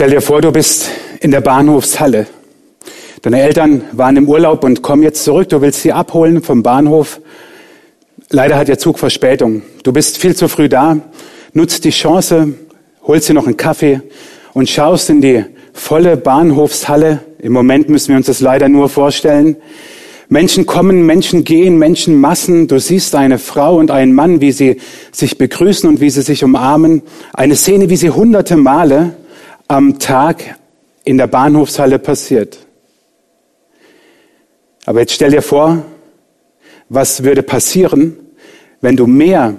Stell 0.00 0.12
dir 0.12 0.22
vor, 0.22 0.40
du 0.40 0.50
bist 0.50 0.88
in 1.20 1.30
der 1.30 1.42
Bahnhofshalle. 1.42 2.26
Deine 3.20 3.42
Eltern 3.42 3.82
waren 3.92 4.16
im 4.16 4.30
Urlaub 4.30 4.64
und 4.64 4.80
kommen 4.80 5.02
jetzt 5.02 5.24
zurück. 5.24 5.50
Du 5.50 5.60
willst 5.60 5.82
sie 5.82 5.92
abholen 5.92 6.42
vom 6.42 6.62
Bahnhof. 6.62 7.20
Leider 8.30 8.56
hat 8.56 8.68
der 8.68 8.78
Zug 8.78 8.98
Verspätung. 8.98 9.60
Du 9.82 9.92
bist 9.92 10.16
viel 10.16 10.34
zu 10.34 10.48
früh 10.48 10.70
da, 10.70 10.96
nutzt 11.52 11.84
die 11.84 11.90
Chance, 11.90 12.54
holst 13.02 13.28
dir 13.28 13.34
noch 13.34 13.44
einen 13.44 13.58
Kaffee 13.58 14.00
und 14.54 14.70
schaust 14.70 15.10
in 15.10 15.20
die 15.20 15.44
volle 15.74 16.16
Bahnhofshalle. 16.16 17.20
Im 17.38 17.52
Moment 17.52 17.90
müssen 17.90 18.08
wir 18.08 18.16
uns 18.16 18.24
das 18.24 18.40
leider 18.40 18.70
nur 18.70 18.88
vorstellen. 18.88 19.58
Menschen 20.30 20.64
kommen, 20.64 21.04
Menschen 21.04 21.44
gehen, 21.44 21.76
Menschenmassen. 21.76 22.68
Du 22.68 22.80
siehst 22.80 23.14
eine 23.14 23.36
Frau 23.36 23.76
und 23.76 23.90
einen 23.90 24.14
Mann, 24.14 24.40
wie 24.40 24.52
sie 24.52 24.78
sich 25.12 25.36
begrüßen 25.36 25.86
und 25.90 26.00
wie 26.00 26.08
sie 26.08 26.22
sich 26.22 26.42
umarmen. 26.42 27.02
Eine 27.34 27.54
Szene, 27.54 27.90
wie 27.90 27.96
sie 27.96 28.08
hunderte 28.08 28.56
Male 28.56 29.16
am 29.70 30.00
Tag 30.00 30.56
in 31.04 31.16
der 31.16 31.28
Bahnhofshalle 31.28 32.00
passiert. 32.00 32.58
Aber 34.84 34.98
jetzt 34.98 35.12
stell 35.12 35.30
dir 35.30 35.42
vor, 35.42 35.84
was 36.88 37.22
würde 37.22 37.44
passieren, 37.44 38.16
wenn 38.80 38.96
du 38.96 39.06
mehr 39.06 39.54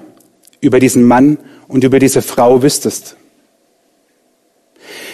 über 0.60 0.82
diesen 0.82 1.06
Mann 1.06 1.38
und 1.70 1.86
über 1.86 1.98
diese 1.98 2.22
Frau 2.22 2.62
wüsstest. 2.62 3.16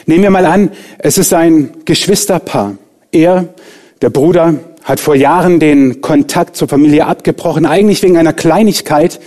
Nehmen 0.07 0.23
wir 0.23 0.31
mal 0.31 0.47
an, 0.47 0.71
es 0.97 1.19
ist 1.19 1.31
ein 1.31 1.85
Geschwisterpaar. 1.85 2.79
Er, 3.11 3.53
der 4.01 4.09
Bruder, 4.09 4.55
hat 4.83 4.99
vor 4.99 5.13
Jahren 5.13 5.59
den 5.59 6.01
Kontakt 6.01 6.55
zur 6.55 6.67
Familie 6.67 7.05
abgebrochen, 7.05 7.67
eigentlich 7.67 8.01
wegen 8.01 8.17
einer 8.17 8.33
Kleinigkeit, 8.33 9.19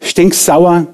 stinksauer, 0.00 0.88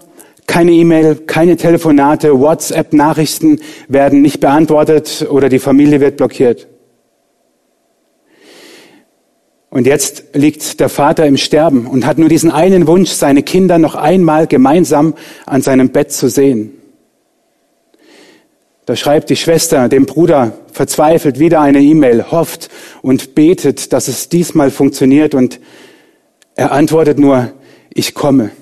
keine 0.46 0.72
E-Mail, 0.72 1.16
keine 1.26 1.56
Telefonate, 1.56 2.38
WhatsApp-Nachrichten 2.38 3.60
werden 3.88 4.22
nicht 4.22 4.40
beantwortet 4.40 5.26
oder 5.28 5.48
die 5.48 5.58
Familie 5.58 6.00
wird 6.00 6.16
blockiert. 6.16 6.68
Und 9.68 9.86
jetzt 9.86 10.24
liegt 10.32 10.80
der 10.80 10.88
Vater 10.88 11.26
im 11.26 11.36
Sterben 11.36 11.86
und 11.86 12.06
hat 12.06 12.18
nur 12.18 12.28
diesen 12.28 12.50
einen 12.50 12.86
Wunsch, 12.86 13.10
seine 13.10 13.42
Kinder 13.42 13.78
noch 13.78 13.94
einmal 13.94 14.46
gemeinsam 14.46 15.14
an 15.44 15.60
seinem 15.60 15.90
Bett 15.90 16.12
zu 16.12 16.28
sehen. 16.28 16.72
Da 18.86 18.94
schreibt 18.94 19.28
die 19.30 19.36
Schwester 19.36 19.88
dem 19.88 20.06
Bruder 20.06 20.52
verzweifelt 20.72 21.40
wieder 21.40 21.60
eine 21.60 21.80
E-Mail, 21.80 22.30
hofft 22.30 22.70
und 23.02 23.34
betet, 23.34 23.92
dass 23.92 24.06
es 24.06 24.28
diesmal 24.28 24.70
funktioniert 24.70 25.34
und 25.34 25.60
er 26.54 26.72
antwortet 26.72 27.18
nur, 27.18 27.52
ich 27.92 28.14
komme. 28.14 28.52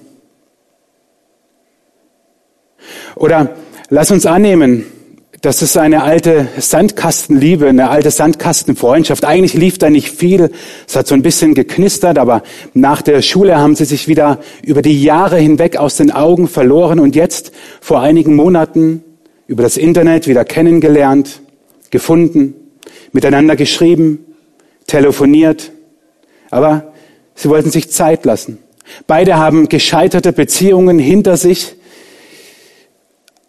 Oder 3.17 3.57
lass 3.91 4.11
uns 4.11 4.27
annehmen, 4.27 4.85
das 5.45 5.61
ist 5.61 5.77
eine 5.77 6.03
alte 6.03 6.49
Sandkastenliebe, 6.57 7.69
eine 7.69 7.91
alte 7.91 8.11
Sandkastenfreundschaft. 8.11 9.27
Eigentlich 9.27 9.53
lief 9.53 9.77
da 9.77 9.91
nicht 9.91 10.09
viel. 10.09 10.51
Es 10.89 10.97
hat 10.97 11.07
so 11.07 11.15
ein 11.15 11.21
bisschen 11.21 11.53
geknistert, 11.53 12.17
aber 12.17 12.43
nach 12.73 13.03
der 13.03 13.21
Schule 13.21 13.59
haben 13.59 13.77
sie 13.77 13.85
sich 13.85 14.09
wieder 14.09 14.39
über 14.63 14.81
die 14.81 15.03
Jahre 15.03 15.37
hinweg 15.37 15.77
aus 15.77 15.97
den 15.97 16.11
Augen 16.11 16.49
verloren 16.49 16.99
und 16.99 17.15
jetzt 17.15 17.53
vor 17.83 18.01
einigen 18.01 18.35
Monaten 18.37 19.05
über 19.47 19.63
das 19.63 19.77
Internet 19.77 20.27
wieder 20.27 20.47
kennengelernt, 20.47 21.43
gefunden, 21.91 22.55
miteinander 23.13 23.55
geschrieben, 23.55 24.25
telefoniert. 24.87 25.73
Aber 26.51 26.95
sie 27.35 27.51
wollten 27.51 27.71
sich 27.71 27.91
Zeit 27.91 28.25
lassen. 28.25 28.61
Beide 29.07 29.37
haben 29.37 29.69
gescheiterte 29.69 30.33
Beziehungen 30.33 30.99
hinter 30.99 31.37
sich. 31.37 31.77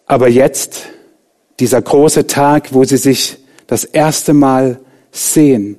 Aber 0.06 0.28
jetzt 0.28 0.88
dieser 1.60 1.82
große 1.82 2.26
Tag, 2.26 2.72
wo 2.72 2.84
sie 2.84 2.96
sich 2.96 3.38
das 3.66 3.84
erste 3.84 4.32
Mal 4.32 4.80
sehen. 5.10 5.78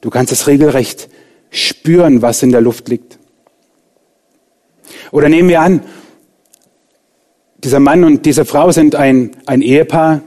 Du 0.00 0.10
kannst 0.10 0.32
es 0.32 0.46
regelrecht 0.46 1.08
spüren, 1.50 2.20
was 2.20 2.42
in 2.42 2.50
der 2.50 2.60
Luft 2.60 2.88
liegt. 2.88 3.18
Oder 5.12 5.28
nehmen 5.28 5.48
wir 5.48 5.60
an, 5.60 5.82
dieser 7.58 7.80
Mann 7.80 8.04
und 8.04 8.26
diese 8.26 8.44
Frau 8.44 8.72
sind 8.72 8.94
ein, 8.94 9.30
ein 9.46 9.62
Ehepaar. 9.62 10.20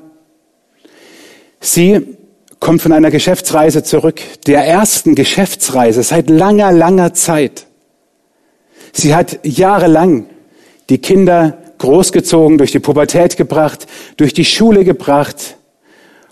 Sie 1.59 2.17
kommt 2.59 2.81
von 2.81 2.91
einer 2.91 3.11
Geschäftsreise 3.11 3.83
zurück, 3.83 4.21
der 4.47 4.65
ersten 4.65 5.13
Geschäftsreise 5.13 6.01
seit 6.01 6.29
langer, 6.29 6.71
langer 6.71 7.13
Zeit. 7.13 7.67
Sie 8.93 9.13
hat 9.13 9.39
jahrelang 9.43 10.25
die 10.89 10.97
Kinder 10.97 11.57
großgezogen, 11.77 12.57
durch 12.57 12.71
die 12.71 12.79
Pubertät 12.79 13.37
gebracht, 13.37 13.87
durch 14.17 14.33
die 14.33 14.45
Schule 14.45 14.83
gebracht. 14.83 15.57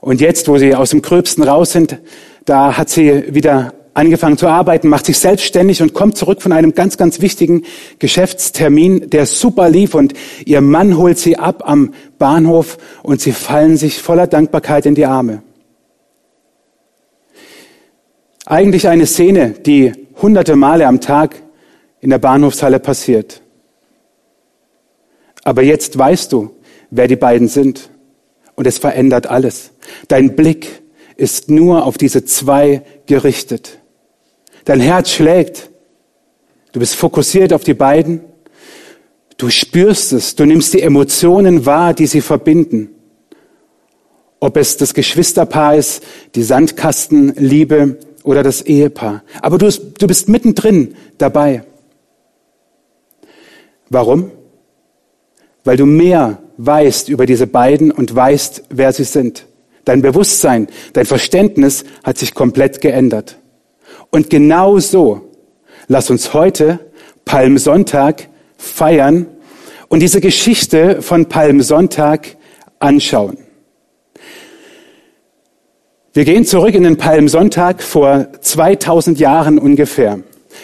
Und 0.01 0.21
jetzt, 0.21 0.47
wo 0.47 0.57
sie 0.57 0.75
aus 0.75 0.91
dem 0.91 1.01
Gröbsten 1.01 1.43
raus 1.43 1.71
sind, 1.71 1.97
da 2.45 2.77
hat 2.77 2.89
sie 2.89 3.33
wieder 3.33 3.73
angefangen 3.95 4.37
zu 4.37 4.47
arbeiten, 4.47 4.89
macht 4.89 5.05
sich 5.05 5.17
selbstständig 5.17 5.81
und 5.81 5.93
kommt 5.93 6.17
zurück 6.17 6.41
von 6.41 6.51
einem 6.51 6.75
ganz, 6.75 6.97
ganz 6.97 7.21
wichtigen 7.21 7.63
Geschäftstermin, 7.97 9.09
der 9.09 9.25
super 9.25 9.69
lief 9.69 9.95
und 9.95 10.13
ihr 10.45 10.61
Mann 10.61 10.97
holt 10.97 11.17
sie 11.17 11.37
ab 11.37 11.63
am 11.65 11.93
Bahnhof 12.19 12.77
und 13.03 13.21
sie 13.21 13.31
fallen 13.31 13.77
sich 13.77 14.01
voller 14.01 14.27
Dankbarkeit 14.27 14.85
in 14.85 14.95
die 14.95 15.05
Arme. 15.05 15.41
Eigentlich 18.45 18.87
eine 18.87 19.07
Szene, 19.07 19.51
die 19.65 19.93
hunderte 20.21 20.55
Male 20.55 20.85
am 20.85 20.99
Tag 20.99 21.41
in 22.01 22.09
der 22.09 22.19
Bahnhofshalle 22.19 22.79
passiert. 22.79 23.41
Aber 25.45 25.61
jetzt 25.61 25.97
weißt 25.97 26.33
du, 26.33 26.51
wer 26.89 27.07
die 27.07 27.15
beiden 27.15 27.47
sind. 27.47 27.89
Und 28.55 28.67
es 28.67 28.77
verändert 28.77 29.27
alles. 29.27 29.71
Dein 30.07 30.35
Blick 30.35 30.81
ist 31.15 31.49
nur 31.49 31.85
auf 31.85 31.97
diese 31.97 32.25
zwei 32.25 32.81
gerichtet. 33.05 33.79
Dein 34.65 34.81
Herz 34.81 35.11
schlägt. 35.11 35.69
Du 36.71 36.79
bist 36.79 36.95
fokussiert 36.95 37.53
auf 37.53 37.63
die 37.63 37.73
beiden. 37.73 38.21
Du 39.37 39.49
spürst 39.49 40.13
es. 40.13 40.35
Du 40.35 40.45
nimmst 40.45 40.73
die 40.73 40.81
Emotionen 40.81 41.65
wahr, 41.65 41.93
die 41.93 42.07
sie 42.07 42.21
verbinden. 42.21 42.89
Ob 44.39 44.57
es 44.57 44.77
das 44.77 44.93
Geschwisterpaar 44.93 45.75
ist, 45.75 46.03
die 46.33 46.43
Sandkastenliebe 46.43 47.99
oder 48.23 48.41
das 48.41 48.61
Ehepaar. 48.61 49.23
Aber 49.41 49.57
du, 49.57 49.69
du 49.69 50.07
bist 50.07 50.27
mittendrin 50.27 50.95
dabei. 51.17 51.65
Warum? 53.89 54.31
Weil 55.65 55.75
du 55.75 55.85
mehr 55.85 56.37
weißt 56.57 57.09
über 57.09 57.25
diese 57.25 57.47
beiden 57.47 57.91
und 57.91 58.15
weißt, 58.15 58.63
wer 58.69 58.93
sie 58.93 59.03
sind. 59.03 59.47
Dein 59.83 60.01
Bewusstsein, 60.01 60.67
dein 60.93 61.05
Verständnis 61.05 61.83
hat 62.03 62.17
sich 62.17 62.33
komplett 62.33 62.79
geändert. 62.81 63.37
Und 64.09 64.29
genau 64.29 64.79
so, 64.79 65.29
lass 65.87 66.09
uns 66.09 66.33
heute 66.33 66.79
Palmsonntag 67.25 68.29
feiern 68.57 69.27
und 69.89 69.99
diese 69.99 70.21
Geschichte 70.21 71.01
von 71.01 71.25
Palmsonntag 71.25 72.37
anschauen. 72.79 73.37
Wir 76.13 76.23
gehen 76.23 76.45
zurück 76.45 76.73
in 76.73 76.83
den 76.83 76.97
Palmsonntag 76.97 77.83
vor 77.83 78.27
2000 78.39 79.19
Jahren 79.19 79.59
ungefähr. 79.59 80.19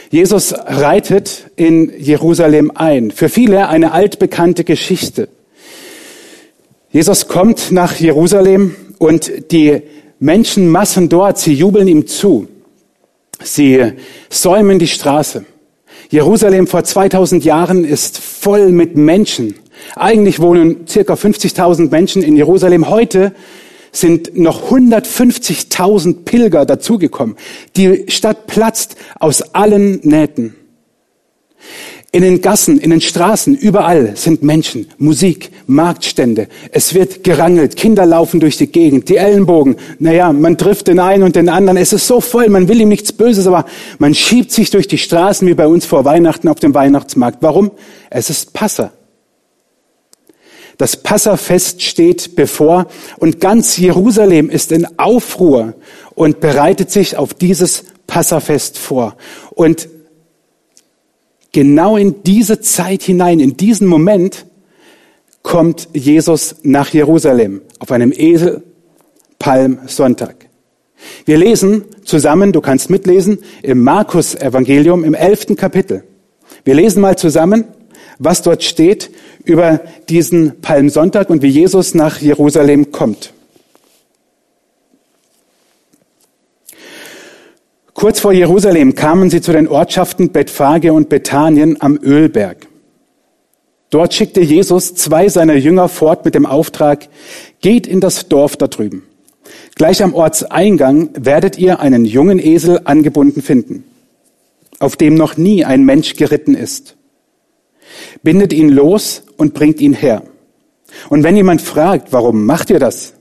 Jesus 0.09 0.53
reitet 0.53 1.52
in 1.56 1.91
Jerusalem 1.97 2.72
ein. 2.75 3.12
Für 3.12 3.29
viele 3.29 3.68
eine 3.69 3.91
altbekannte 3.91 4.63
Geschichte. 4.63 5.29
Jesus 6.91 7.28
kommt 7.28 7.72
nach 7.72 7.96
Jerusalem 7.96 8.75
und 8.97 9.52
die 9.52 9.81
Menschenmassen 10.19 11.09
dort, 11.09 11.38
sie 11.40 11.53
jubeln 11.53 11.88
ihm 11.88 12.07
zu. 12.07 12.47
Sie 13.41 13.94
säumen 14.29 14.78
die 14.78 14.88
Straße. 14.88 15.46
Jerusalem 16.09 16.68
vor 16.68 16.84
2000 16.84 17.46
Jahren 17.46 17.85
ist 17.85 18.18
voll 18.18 18.72
mit 18.72 18.97
Menschen. 18.97 19.56
Eigentlich 19.96 20.40
wohnen 20.40 20.85
circa 20.88 21.13
50.000 21.13 21.90
Menschen 21.90 22.22
in 22.22 22.35
Jerusalem. 22.35 22.90
Heute 22.90 23.34
sind 23.91 24.38
noch 24.38 24.72
150.000 24.72 26.23
Pilger 26.26 26.66
dazugekommen. 26.66 27.35
Die 27.76 28.05
Stadt 28.08 28.47
platzt 28.47 28.96
aus 29.20 29.41
allen 29.53 29.99
Nähten. 30.03 30.55
In 32.14 32.23
den 32.23 32.41
Gassen, 32.41 32.78
in 32.78 32.90
den 32.90 32.99
Straßen, 32.99 33.55
überall 33.55 34.17
sind 34.17 34.43
Menschen, 34.43 34.88
Musik, 34.97 35.49
Marktstände. 35.66 36.49
Es 36.73 36.93
wird 36.93 37.23
gerangelt, 37.23 37.78
Kinder 37.78 38.05
laufen 38.05 38.41
durch 38.41 38.58
die 38.58 38.67
Gegend, 38.67 39.08
die 39.08 39.16
Ellenbogen. 39.16 39.78
Naja, 39.97 40.34
man 40.34 40.58
trifft 40.58 40.90
den 40.90 40.99
einen 40.99 41.23
und 41.23 41.37
den 41.37 41.47
anderen. 41.47 41.78
Es 41.78 41.94
ist 41.94 42.08
so 42.08 42.20
voll, 42.20 42.49
man 42.49 42.67
will 42.67 42.82
ihm 42.82 42.90
nichts 42.90 43.14
Böses, 43.14 43.47
aber 43.47 43.66
man 43.97 44.14
schiebt 44.14 44.52
sich 44.52 44.72
durch 44.72 44.90
die 44.90 44.97
Straßen 44.97 45.47
wie 45.47 45.53
bei 45.53 45.67
uns 45.67 45.85
vor 45.85 46.03
Weihnachten 46.03 46.49
auf 46.49 46.59
dem 46.59 46.73
Weihnachtsmarkt. 46.73 47.37
Warum? 47.41 47.72
Es 48.09 48.29
ist 48.29 48.52
Passa. 48.52 48.91
Das 50.81 50.97
Passafest 50.97 51.83
steht 51.83 52.35
bevor 52.35 52.87
und 53.19 53.39
ganz 53.39 53.78
Jerusalem 53.78 54.49
ist 54.49 54.72
in 54.72 54.87
Aufruhr 54.97 55.75
und 56.16 56.39
bereitet 56.39 56.89
sich 56.89 57.17
auf 57.17 57.35
dieses 57.35 57.83
Passafest 58.07 58.79
vor. 58.79 59.16
Und 59.51 59.87
genau 61.51 61.97
in 61.97 62.23
diese 62.23 62.61
Zeit 62.61 63.03
hinein, 63.03 63.39
in 63.39 63.57
diesen 63.57 63.85
Moment, 63.85 64.47
kommt 65.43 65.87
Jesus 65.93 66.55
nach 66.63 66.89
Jerusalem. 66.89 67.61
auf 67.77 67.91
einem 67.91 68.11
Esel, 68.11 68.63
Palmsonntag. 69.37 70.47
Wir 71.25 71.37
lesen 71.37 71.85
zusammen, 72.03 72.53
du 72.53 72.61
kannst 72.61 72.89
mitlesen, 72.89 73.37
im 73.61 73.84
Markus 73.84 74.34
Evangelium 74.34 75.03
im 75.03 75.13
elften 75.13 75.55
Kapitel. 75.55 76.05
Wir 76.63 76.73
lesen 76.73 77.01
mal 77.01 77.19
zusammen, 77.19 77.66
was 78.23 78.44
dort 78.44 78.64
steht 78.64 79.09
über 79.44 79.82
diesen 80.08 80.62
Palmsonntag 80.62 81.32
und 81.32 81.41
wie 81.41 81.47
Jesus 81.47 81.96
nach 81.96 82.22
Jerusalem 82.22 82.91
kommt. 82.91 83.34
Kurz 87.96 88.20
vor 88.20 88.32
Jerusalem 88.32 88.94
kamen 88.94 89.32
sie 89.32 89.41
zu 89.41 89.52
den 89.52 89.68
Ortschaften 89.68 90.29
Bethphage 90.32 90.94
und 90.94 91.09
Bethanien 91.09 91.82
am 91.82 92.00
Ölberg. 92.02 92.68
Dort 93.90 94.14
schickte 94.14 94.41
Jesus 94.41 94.94
zwei 94.94 95.28
seiner 95.28 95.56
Jünger 95.56 95.90
fort 95.90 96.23
mit 96.23 96.35
dem 96.35 96.46
Auftrag, 96.46 97.09
geht 97.59 97.88
in 97.88 98.00
das 98.00 98.28
Dorf 98.29 98.56
da 98.56 98.68
drüben. 98.68 99.03
Gleich 99.76 100.03
am 100.03 100.14
Ortseingang 100.14 101.09
werdet 101.16 101.58
ihr 101.58 101.79
einen 101.79 102.06
jungen 102.06 102.40
Esel 102.40 102.82
angebunden 102.85 103.41
finden, 103.41 103.84
auf 104.79 104.96
dem 104.96 105.16
noch 105.16 105.38
nie 105.38 105.66
ein 105.66 105.84
Mensch 105.84 106.16
geritten 106.16 106.56
ist. 106.56 106.96
Bindet 108.23 108.53
ihn 108.53 108.70
los 108.70 109.23
und 109.38 109.53
bringt 109.53 109.82
ihn 109.82 109.93
her. 109.93 110.23
Und 111.09 111.23
wenn 111.23 111.35
jemand 111.35 111.61
fragt, 111.61 112.11
warum 112.11 112.46
macht 112.46 112.70
ihr 112.70 112.79
das? 112.79 113.14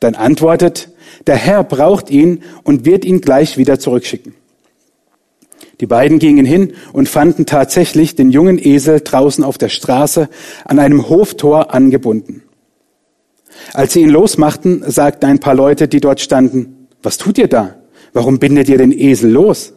Dann 0.00 0.14
antwortet, 0.14 0.90
der 1.26 1.36
Herr 1.36 1.64
braucht 1.64 2.10
ihn 2.10 2.42
und 2.64 2.84
wird 2.84 3.04
ihn 3.04 3.20
gleich 3.20 3.58
wieder 3.58 3.78
zurückschicken. 3.78 4.34
Die 5.80 5.86
beiden 5.86 6.18
gingen 6.18 6.44
hin 6.44 6.74
und 6.92 7.08
fanden 7.08 7.46
tatsächlich 7.46 8.14
den 8.14 8.30
jungen 8.30 8.58
Esel 8.58 9.00
draußen 9.00 9.42
auf 9.42 9.58
der 9.58 9.68
Straße 9.68 10.28
an 10.64 10.78
einem 10.78 11.08
Hoftor 11.08 11.74
angebunden. 11.74 12.42
Als 13.74 13.92
sie 13.92 14.02
ihn 14.02 14.10
losmachten, 14.10 14.84
sagten 14.88 15.26
ein 15.26 15.40
paar 15.40 15.54
Leute, 15.54 15.88
die 15.88 16.00
dort 16.00 16.20
standen, 16.20 16.88
was 17.02 17.18
tut 17.18 17.38
ihr 17.38 17.48
da? 17.48 17.76
Warum 18.12 18.38
bindet 18.38 18.68
ihr 18.68 18.78
den 18.78 18.92
Esel 18.92 19.30
los? 19.30 19.72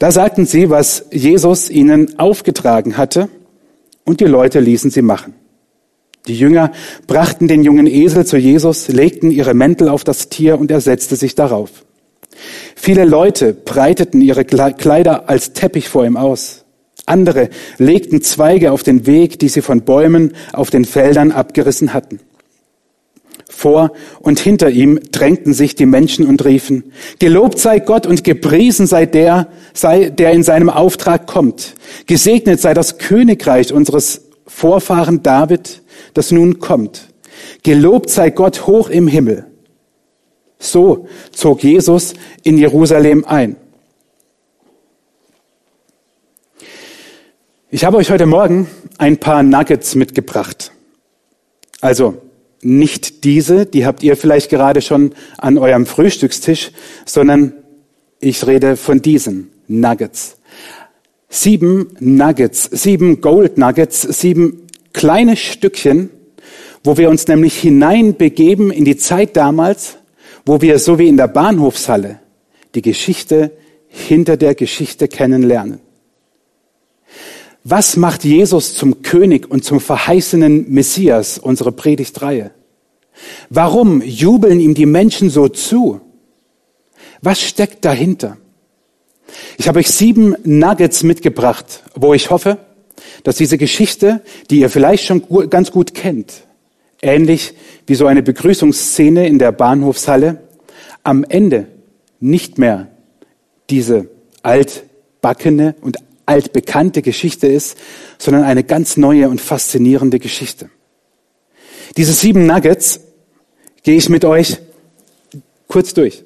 Da 0.00 0.10
sagten 0.10 0.46
sie, 0.46 0.70
was 0.70 1.04
Jesus 1.12 1.68
ihnen 1.68 2.18
aufgetragen 2.18 2.96
hatte, 2.96 3.28
und 4.02 4.20
die 4.20 4.24
Leute 4.24 4.58
ließen 4.58 4.90
sie 4.90 5.02
machen. 5.02 5.34
Die 6.26 6.38
Jünger 6.38 6.72
brachten 7.06 7.48
den 7.48 7.62
jungen 7.62 7.86
Esel 7.86 8.24
zu 8.24 8.38
Jesus, 8.38 8.88
legten 8.88 9.30
ihre 9.30 9.52
Mäntel 9.52 9.90
auf 9.90 10.02
das 10.02 10.30
Tier 10.30 10.58
und 10.58 10.70
er 10.70 10.80
setzte 10.80 11.16
sich 11.16 11.34
darauf. 11.34 11.84
Viele 12.74 13.04
Leute 13.04 13.52
breiteten 13.52 14.22
ihre 14.22 14.46
Kleider 14.46 15.28
als 15.28 15.52
Teppich 15.52 15.90
vor 15.90 16.06
ihm 16.06 16.16
aus. 16.16 16.64
Andere 17.04 17.50
legten 17.76 18.22
Zweige 18.22 18.72
auf 18.72 18.82
den 18.82 19.04
Weg, 19.04 19.38
die 19.38 19.50
sie 19.50 19.60
von 19.60 19.82
Bäumen 19.82 20.32
auf 20.54 20.70
den 20.70 20.86
Feldern 20.86 21.30
abgerissen 21.30 21.92
hatten. 21.92 22.20
Vor 23.50 23.92
und 24.20 24.38
hinter 24.38 24.70
ihm 24.70 25.00
drängten 25.10 25.52
sich 25.52 25.74
die 25.74 25.84
Menschen 25.84 26.24
und 26.24 26.44
riefen, 26.44 26.92
Gelobt 27.18 27.58
sei 27.58 27.80
Gott 27.80 28.06
und 28.06 28.22
gepriesen 28.22 28.86
sei 28.86 29.06
der, 29.06 29.48
sei, 29.74 30.08
der 30.08 30.30
in 30.30 30.44
seinem 30.44 30.70
Auftrag 30.70 31.26
kommt. 31.26 31.74
Gesegnet 32.06 32.60
sei 32.60 32.74
das 32.74 32.98
Königreich 32.98 33.72
unseres 33.72 34.22
Vorfahren 34.46 35.22
David, 35.22 35.82
das 36.14 36.30
nun 36.30 36.60
kommt. 36.60 37.08
Gelobt 37.64 38.08
sei 38.08 38.30
Gott 38.30 38.66
hoch 38.66 38.88
im 38.88 39.08
Himmel. 39.08 39.46
So 40.58 41.08
zog 41.32 41.62
Jesus 41.64 42.14
in 42.44 42.56
Jerusalem 42.56 43.24
ein. 43.24 43.56
Ich 47.68 47.84
habe 47.84 47.96
euch 47.96 48.10
heute 48.10 48.26
Morgen 48.26 48.68
ein 48.96 49.18
paar 49.18 49.42
Nuggets 49.42 49.96
mitgebracht. 49.96 50.72
Also 51.80 52.29
nicht 52.62 53.24
diese, 53.24 53.66
die 53.66 53.86
habt 53.86 54.02
ihr 54.02 54.16
vielleicht 54.16 54.50
gerade 54.50 54.82
schon 54.82 55.12
an 55.38 55.58
eurem 55.58 55.86
Frühstückstisch, 55.86 56.72
sondern 57.06 57.54
ich 58.20 58.46
rede 58.46 58.76
von 58.76 59.00
diesen 59.00 59.50
Nuggets. 59.66 60.36
Sieben 61.28 61.96
Nuggets, 62.00 62.64
sieben 62.64 63.20
Gold 63.20 63.56
Nuggets, 63.56 64.02
sieben 64.02 64.66
kleine 64.92 65.36
Stückchen, 65.36 66.10
wo 66.82 66.96
wir 66.96 67.08
uns 67.08 67.28
nämlich 67.28 67.58
hineinbegeben 67.58 68.70
in 68.70 68.84
die 68.84 68.96
Zeit 68.96 69.36
damals, 69.36 69.96
wo 70.44 70.60
wir 70.60 70.78
so 70.78 70.98
wie 70.98 71.08
in 71.08 71.16
der 71.16 71.28
Bahnhofshalle 71.28 72.20
die 72.74 72.82
Geschichte 72.82 73.52
hinter 73.88 74.36
der 74.36 74.54
Geschichte 74.54 75.08
kennenlernen. 75.08 75.80
Was 77.64 77.96
macht 77.96 78.24
Jesus 78.24 78.74
zum 78.74 79.02
König 79.02 79.50
und 79.50 79.64
zum 79.64 79.80
verheißenen 79.80 80.70
Messias, 80.70 81.38
unsere 81.38 81.72
Predigtreihe? 81.72 82.52
Warum 83.50 84.00
jubeln 84.02 84.60
ihm 84.60 84.74
die 84.74 84.86
Menschen 84.86 85.28
so 85.28 85.48
zu? 85.48 86.00
Was 87.20 87.40
steckt 87.40 87.84
dahinter? 87.84 88.38
Ich 89.58 89.68
habe 89.68 89.78
euch 89.78 89.88
sieben 89.88 90.34
Nuggets 90.44 91.02
mitgebracht, 91.02 91.84
wo 91.94 92.14
ich 92.14 92.30
hoffe, 92.30 92.58
dass 93.24 93.36
diese 93.36 93.58
Geschichte, 93.58 94.22
die 94.48 94.60
ihr 94.60 94.70
vielleicht 94.70 95.04
schon 95.04 95.22
ganz 95.50 95.70
gut 95.70 95.94
kennt, 95.94 96.44
ähnlich 97.02 97.54
wie 97.86 97.94
so 97.94 98.06
eine 98.06 98.22
Begrüßungsszene 98.22 99.26
in 99.26 99.38
der 99.38 99.52
Bahnhofshalle, 99.52 100.42
am 101.02 101.24
Ende 101.24 101.66
nicht 102.20 102.58
mehr 102.58 102.88
diese 103.68 104.08
altbackene 104.42 105.74
und 105.80 105.98
altbekannte 106.30 107.02
Geschichte 107.02 107.48
ist, 107.48 107.76
sondern 108.18 108.44
eine 108.44 108.62
ganz 108.62 108.96
neue 108.96 109.28
und 109.28 109.40
faszinierende 109.40 110.20
Geschichte. 110.20 110.70
Diese 111.96 112.12
sieben 112.12 112.46
Nuggets 112.46 113.00
gehe 113.82 113.96
ich 113.96 114.08
mit 114.08 114.24
euch 114.24 114.58
kurz 115.66 115.92
durch. 115.92 116.22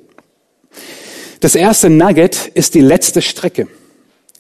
Das 1.41 1.55
erste 1.55 1.89
Nugget 1.89 2.51
ist 2.55 2.75
die 2.75 2.81
letzte 2.81 3.23
Strecke. 3.23 3.67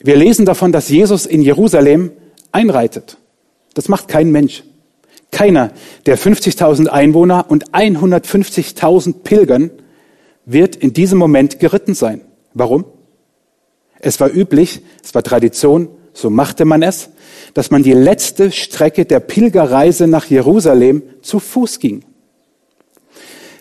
Wir 0.00 0.16
lesen 0.16 0.44
davon, 0.44 0.70
dass 0.70 0.90
Jesus 0.90 1.24
in 1.24 1.40
Jerusalem 1.40 2.12
einreitet. 2.52 3.16
Das 3.72 3.88
macht 3.88 4.08
kein 4.08 4.30
Mensch. 4.30 4.64
Keiner 5.30 5.72
der 6.06 6.18
50.000 6.18 6.88
Einwohner 6.88 7.46
und 7.48 7.72
150.000 7.72 9.22
Pilgern 9.24 9.70
wird 10.44 10.76
in 10.76 10.92
diesem 10.92 11.18
Moment 11.18 11.58
geritten 11.58 11.94
sein. 11.94 12.20
Warum? 12.52 12.84
Es 14.04 14.20
war 14.20 14.30
üblich, 14.30 14.82
es 15.02 15.14
war 15.14 15.22
Tradition, 15.22 15.88
so 16.12 16.28
machte 16.28 16.66
man 16.66 16.82
es, 16.82 17.08
dass 17.54 17.70
man 17.70 17.82
die 17.82 17.94
letzte 17.94 18.52
Strecke 18.52 19.06
der 19.06 19.18
Pilgerreise 19.18 20.06
nach 20.06 20.26
Jerusalem 20.26 21.02
zu 21.22 21.40
Fuß 21.40 21.78
ging. 21.78 22.04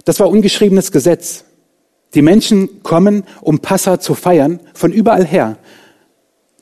Das 0.04 0.20
war 0.20 0.29
ungeschriebenes 0.29 0.91
Gesetz. 0.91 1.46
Die 2.13 2.22
Menschen 2.22 2.84
kommen, 2.84 3.24
um 3.39 3.60
Passa 3.60 4.01
zu 4.01 4.15
feiern, 4.15 4.60
von 4.74 4.91
überall 4.91 5.25
her. 5.25 5.58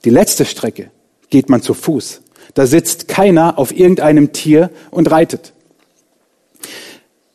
Die 0.05 0.11
letzte 0.11 0.45
Strecke 0.45 0.91
geht 1.31 1.49
man 1.49 1.63
zu 1.63 1.73
Fuß. 1.73 2.21
Da 2.53 2.67
sitzt 2.67 3.07
keiner 3.07 3.57
auf 3.57 3.75
irgendeinem 3.75 4.31
Tier 4.31 4.69
und 4.91 5.09
reitet. 5.09 5.53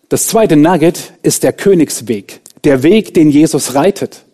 Das 0.08 0.28
zweite 0.28 0.54
Nugget 0.54 1.12
ist 1.24 1.42
der 1.42 1.52
Königsweg, 1.52 2.40
der 2.62 2.84
Weg, 2.84 3.14
den 3.14 3.30
Jesus 3.30 3.74
reitet. 3.74 4.25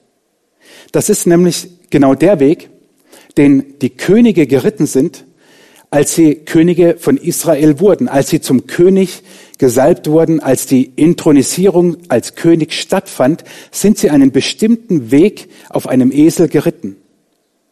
Das 0.92 1.08
ist 1.08 1.26
nämlich 1.26 1.68
genau 1.90 2.14
der 2.14 2.38
Weg, 2.38 2.70
den 3.36 3.78
die 3.80 3.90
Könige 3.90 4.46
geritten 4.46 4.86
sind, 4.86 5.24
als 5.90 6.14
sie 6.14 6.36
Könige 6.36 6.96
von 6.98 7.16
Israel 7.16 7.80
wurden, 7.80 8.08
als 8.08 8.30
sie 8.30 8.40
zum 8.40 8.66
König 8.66 9.22
gesalbt 9.58 10.08
wurden, 10.08 10.40
als 10.40 10.66
die 10.66 10.90
Intronisierung 10.96 11.96
als 12.08 12.34
König 12.34 12.72
stattfand, 12.72 13.44
sind 13.70 13.98
sie 13.98 14.10
einen 14.10 14.32
bestimmten 14.32 15.10
Weg 15.10 15.48
auf 15.68 15.86
einem 15.86 16.10
Esel 16.10 16.48
geritten. 16.48 16.96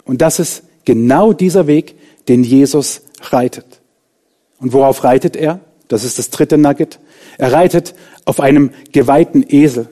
Und 0.05 0.21
das 0.21 0.39
ist 0.39 0.65
genau 0.85 1.33
dieser 1.33 1.67
Weg, 1.67 1.95
den 2.29 2.45
Jesus 2.45 3.03
reitet. 3.23 3.81
Und 4.59 4.73
worauf 4.73 5.03
reitet 5.05 5.37
er? 5.37 5.61
Das 5.89 6.05
ist 6.05 6.19
das 6.19 6.31
dritte 6.31 6.59
Nugget. 6.59 7.01
Er 7.39 7.53
reitet 7.53 7.95
auf 8.25 8.41
einem 8.41 8.71
geweihten 8.93 9.45
Esel. 9.49 9.89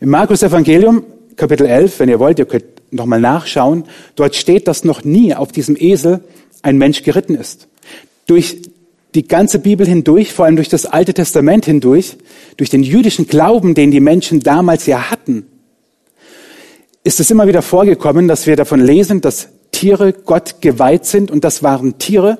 Im 0.00 0.10
Markus 0.10 0.42
Evangelium, 0.42 1.04
Kapitel 1.40 1.64
11, 1.64 2.00
wenn 2.00 2.10
ihr 2.10 2.20
wollt, 2.20 2.38
ihr 2.38 2.44
könnt 2.44 2.66
nochmal 2.90 3.18
nachschauen, 3.18 3.84
dort 4.14 4.36
steht, 4.36 4.68
dass 4.68 4.84
noch 4.84 5.04
nie 5.04 5.34
auf 5.34 5.52
diesem 5.52 5.74
Esel 5.74 6.22
ein 6.60 6.76
Mensch 6.76 7.02
geritten 7.02 7.34
ist. 7.34 7.66
Durch 8.26 8.58
die 9.14 9.26
ganze 9.26 9.58
Bibel 9.58 9.86
hindurch, 9.86 10.34
vor 10.34 10.44
allem 10.44 10.56
durch 10.56 10.68
das 10.68 10.84
Alte 10.84 11.14
Testament 11.14 11.64
hindurch, 11.64 12.18
durch 12.58 12.68
den 12.68 12.82
jüdischen 12.82 13.26
Glauben, 13.26 13.74
den 13.74 13.90
die 13.90 14.00
Menschen 14.00 14.40
damals 14.40 14.84
ja 14.84 15.10
hatten, 15.10 15.46
ist 17.04 17.20
es 17.20 17.30
immer 17.30 17.46
wieder 17.46 17.62
vorgekommen, 17.62 18.28
dass 18.28 18.46
wir 18.46 18.56
davon 18.56 18.80
lesen, 18.80 19.22
dass 19.22 19.48
Tiere 19.72 20.12
Gott 20.12 20.60
geweiht 20.60 21.06
sind 21.06 21.30
und 21.30 21.42
das 21.42 21.62
waren 21.62 21.96
Tiere, 21.96 22.36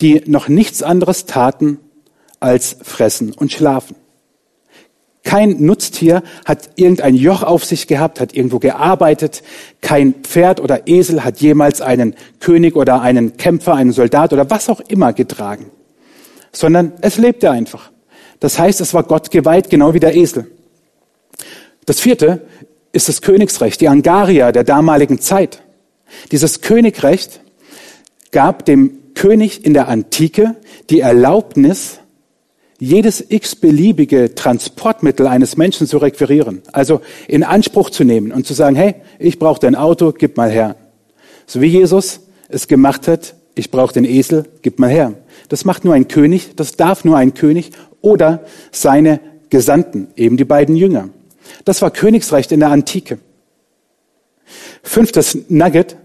die 0.00 0.22
noch 0.26 0.46
nichts 0.46 0.84
anderes 0.84 1.26
taten 1.26 1.78
als 2.38 2.76
fressen 2.82 3.32
und 3.32 3.50
schlafen. 3.50 3.96
Kein 5.24 5.64
Nutztier 5.64 6.22
hat 6.44 6.70
irgendein 6.76 7.14
Joch 7.14 7.42
auf 7.42 7.64
sich 7.64 7.86
gehabt, 7.86 8.20
hat 8.20 8.34
irgendwo 8.34 8.58
gearbeitet. 8.58 9.42
Kein 9.80 10.14
Pferd 10.14 10.60
oder 10.60 10.88
Esel 10.88 11.24
hat 11.24 11.40
jemals 11.40 11.80
einen 11.80 12.14
König 12.40 12.74
oder 12.74 13.00
einen 13.02 13.36
Kämpfer, 13.36 13.74
einen 13.74 13.92
Soldat 13.92 14.32
oder 14.32 14.50
was 14.50 14.68
auch 14.68 14.80
immer 14.80 15.12
getragen. 15.12 15.70
sondern 16.52 16.92
es 17.00 17.16
lebte 17.16 17.50
einfach. 17.50 17.90
Das 18.40 18.58
heißt, 18.58 18.80
es 18.80 18.92
war 18.92 19.04
Gott 19.04 19.30
geweiht, 19.30 19.70
genau 19.70 19.94
wie 19.94 20.00
der 20.00 20.14
Esel. 20.14 20.48
Das 21.86 22.00
vierte 22.00 22.42
ist 22.92 23.08
das 23.08 23.22
Königsrecht, 23.22 23.80
die 23.80 23.88
Angaria 23.88 24.52
der 24.52 24.64
damaligen 24.64 25.20
Zeit. 25.20 25.62
Dieses 26.30 26.60
Königrecht 26.60 27.40
gab 28.32 28.64
dem 28.66 28.98
König 29.14 29.64
in 29.64 29.74
der 29.74 29.88
Antike 29.88 30.56
die 30.90 31.00
Erlaubnis, 31.00 32.00
jedes 32.82 33.24
x-beliebige 33.28 34.34
Transportmittel 34.34 35.28
eines 35.28 35.56
Menschen 35.56 35.86
zu 35.86 35.98
requirieren, 35.98 36.62
also 36.72 37.00
in 37.28 37.44
Anspruch 37.44 37.90
zu 37.90 38.02
nehmen 38.02 38.32
und 38.32 38.44
zu 38.44 38.54
sagen, 38.54 38.74
hey, 38.74 38.96
ich 39.20 39.38
brauche 39.38 39.60
dein 39.60 39.76
Auto, 39.76 40.10
gib 40.10 40.36
mal 40.36 40.50
her. 40.50 40.74
So 41.46 41.60
wie 41.60 41.68
Jesus 41.68 42.22
es 42.48 42.66
gemacht 42.66 43.06
hat, 43.06 43.36
ich 43.54 43.70
brauche 43.70 43.94
den 43.94 44.04
Esel, 44.04 44.46
gib 44.62 44.80
mal 44.80 44.90
her. 44.90 45.14
Das 45.48 45.64
macht 45.64 45.84
nur 45.84 45.94
ein 45.94 46.08
König, 46.08 46.56
das 46.56 46.72
darf 46.72 47.04
nur 47.04 47.16
ein 47.16 47.34
König 47.34 47.70
oder 48.00 48.44
seine 48.72 49.20
Gesandten, 49.48 50.08
eben 50.16 50.36
die 50.36 50.44
beiden 50.44 50.74
Jünger. 50.74 51.10
Das 51.64 51.82
war 51.82 51.92
Königsrecht 51.92 52.50
in 52.50 52.58
der 52.58 52.70
Antike. 52.70 53.20
Fünftes 54.82 55.38
Nugget 55.48 55.96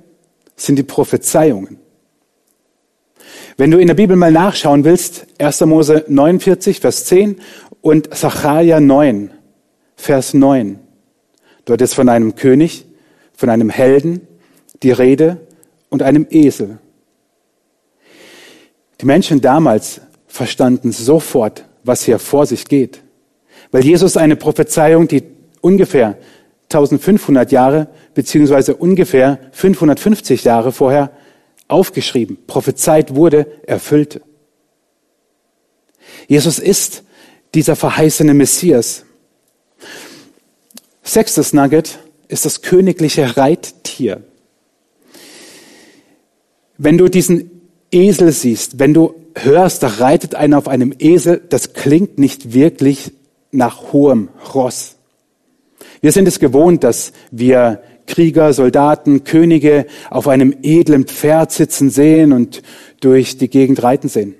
sind 0.56 0.76
die 0.76 0.84
Prophezeiungen. 0.84 1.80
Wenn 3.60 3.72
du 3.72 3.80
in 3.80 3.88
der 3.88 3.96
Bibel 3.96 4.16
mal 4.16 4.32
nachschauen 4.32 4.84
willst, 4.84 5.26
1. 5.40 5.62
Mose 5.62 6.06
49, 6.08 6.80
Vers 6.80 7.06
10 7.06 7.38
und 7.82 8.16
Sacharja 8.16 8.80
9, 8.80 9.32
Vers 9.96 10.36
9. 10.36 10.78
Dort 11.66 11.82
ist 11.82 11.96
von 11.96 12.08
einem 12.08 12.36
König, 12.36 12.86
von 13.36 13.50
einem 13.50 13.72
Helden 13.72 14.22
die 14.84 14.92
Rede 14.92 15.38
und 15.90 16.04
einem 16.04 16.28
Esel. 16.30 16.78
Die 19.02 19.08
Menschen 19.08 19.42
damals 19.42 20.02
verstanden 20.28 20.92
sofort, 20.92 21.66
was 21.84 22.04
hier 22.04 22.20
vor 22.20 22.46
sich 22.46 22.66
geht. 22.68 23.02
Weil 23.72 23.84
Jesus 23.84 24.18
eine 24.18 24.36
Prophezeiung, 24.36 25.08
die 25.08 25.24
ungefähr 25.62 26.20
1500 26.72 27.52
Jahre 27.52 27.88
beziehungsweise 28.14 28.76
ungefähr 28.76 29.40
550 29.52 30.44
Jahre 30.44 30.72
vorher 30.72 31.12
aufgeschrieben, 31.68 32.38
prophezeit 32.48 33.16
wurde, 33.16 33.48
erfüllte. 33.66 34.22
Jesus 36.28 36.60
ist 36.60 37.04
dieser 37.54 37.76
verheißene 37.76 38.34
Messias. 38.34 39.04
Sechstes 41.04 41.54
Nugget 41.54 42.00
ist 42.28 42.46
das 42.46 42.62
königliche 42.62 43.38
Reittier. 43.38 44.24
Wenn 46.78 46.98
du 46.98 47.08
diesen 47.08 47.62
Esel 47.92 48.32
siehst, 48.32 48.80
wenn 48.80 48.94
du 48.94 49.16
hörst, 49.36 49.84
da 49.84 49.88
reitet 49.88 50.36
einer 50.36 50.58
auf 50.58 50.68
einem 50.68 50.94
Esel, 51.00 51.42
das 51.50 51.74
klingt 51.74 52.18
nicht 52.18 52.54
wirklich 52.54 53.12
nach 53.52 53.94
hohem 53.94 54.30
Ross. 54.54 54.96
Wir 56.02 56.12
sind 56.12 56.28
es 56.28 56.40
gewohnt, 56.40 56.84
dass 56.84 57.14
wir 57.32 57.82
Krieger, 58.08 58.54
Soldaten, 58.54 59.24
Könige 59.24 59.86
auf 60.10 60.28
einem 60.28 60.56
edlen 60.64 61.06
Pferd 61.06 61.52
sitzen 61.52 61.90
sehen 61.90 62.34
und 62.34 62.64
durch 63.00 63.38
die 63.38 63.50
Gegend 63.50 63.84
reiten 63.84 64.10
sehen. 64.10 64.36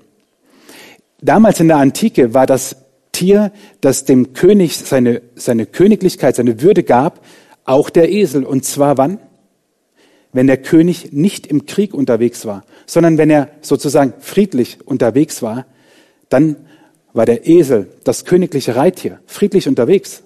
Damals 1.20 1.60
in 1.60 1.68
der 1.68 1.78
Antike 1.78 2.34
war 2.34 2.46
das 2.46 2.76
Tier, 3.12 3.52
das 3.80 4.04
dem 4.04 4.32
König 4.32 4.76
seine, 4.76 5.22
seine 5.34 5.66
Königlichkeit, 5.66 6.36
seine 6.36 6.62
Würde 6.62 6.82
gab, 6.82 7.24
auch 7.64 7.90
der 7.90 8.10
Esel. 8.10 8.44
Und 8.44 8.64
zwar 8.64 8.96
wann? 8.96 9.18
Wenn 10.32 10.46
der 10.46 10.58
König 10.58 11.12
nicht 11.12 11.46
im 11.46 11.66
Krieg 11.66 11.94
unterwegs 11.94 12.44
war, 12.46 12.64
sondern 12.86 13.18
wenn 13.18 13.30
er 13.30 13.48
sozusagen 13.60 14.14
friedlich 14.20 14.78
unterwegs 14.84 15.42
war, 15.42 15.66
dann 16.28 16.56
war 17.12 17.26
der 17.26 17.46
Esel 17.46 17.88
das 18.04 18.24
königliche 18.24 18.76
Reittier, 18.76 19.20
friedlich 19.26 19.66
unterwegs. 19.66 20.22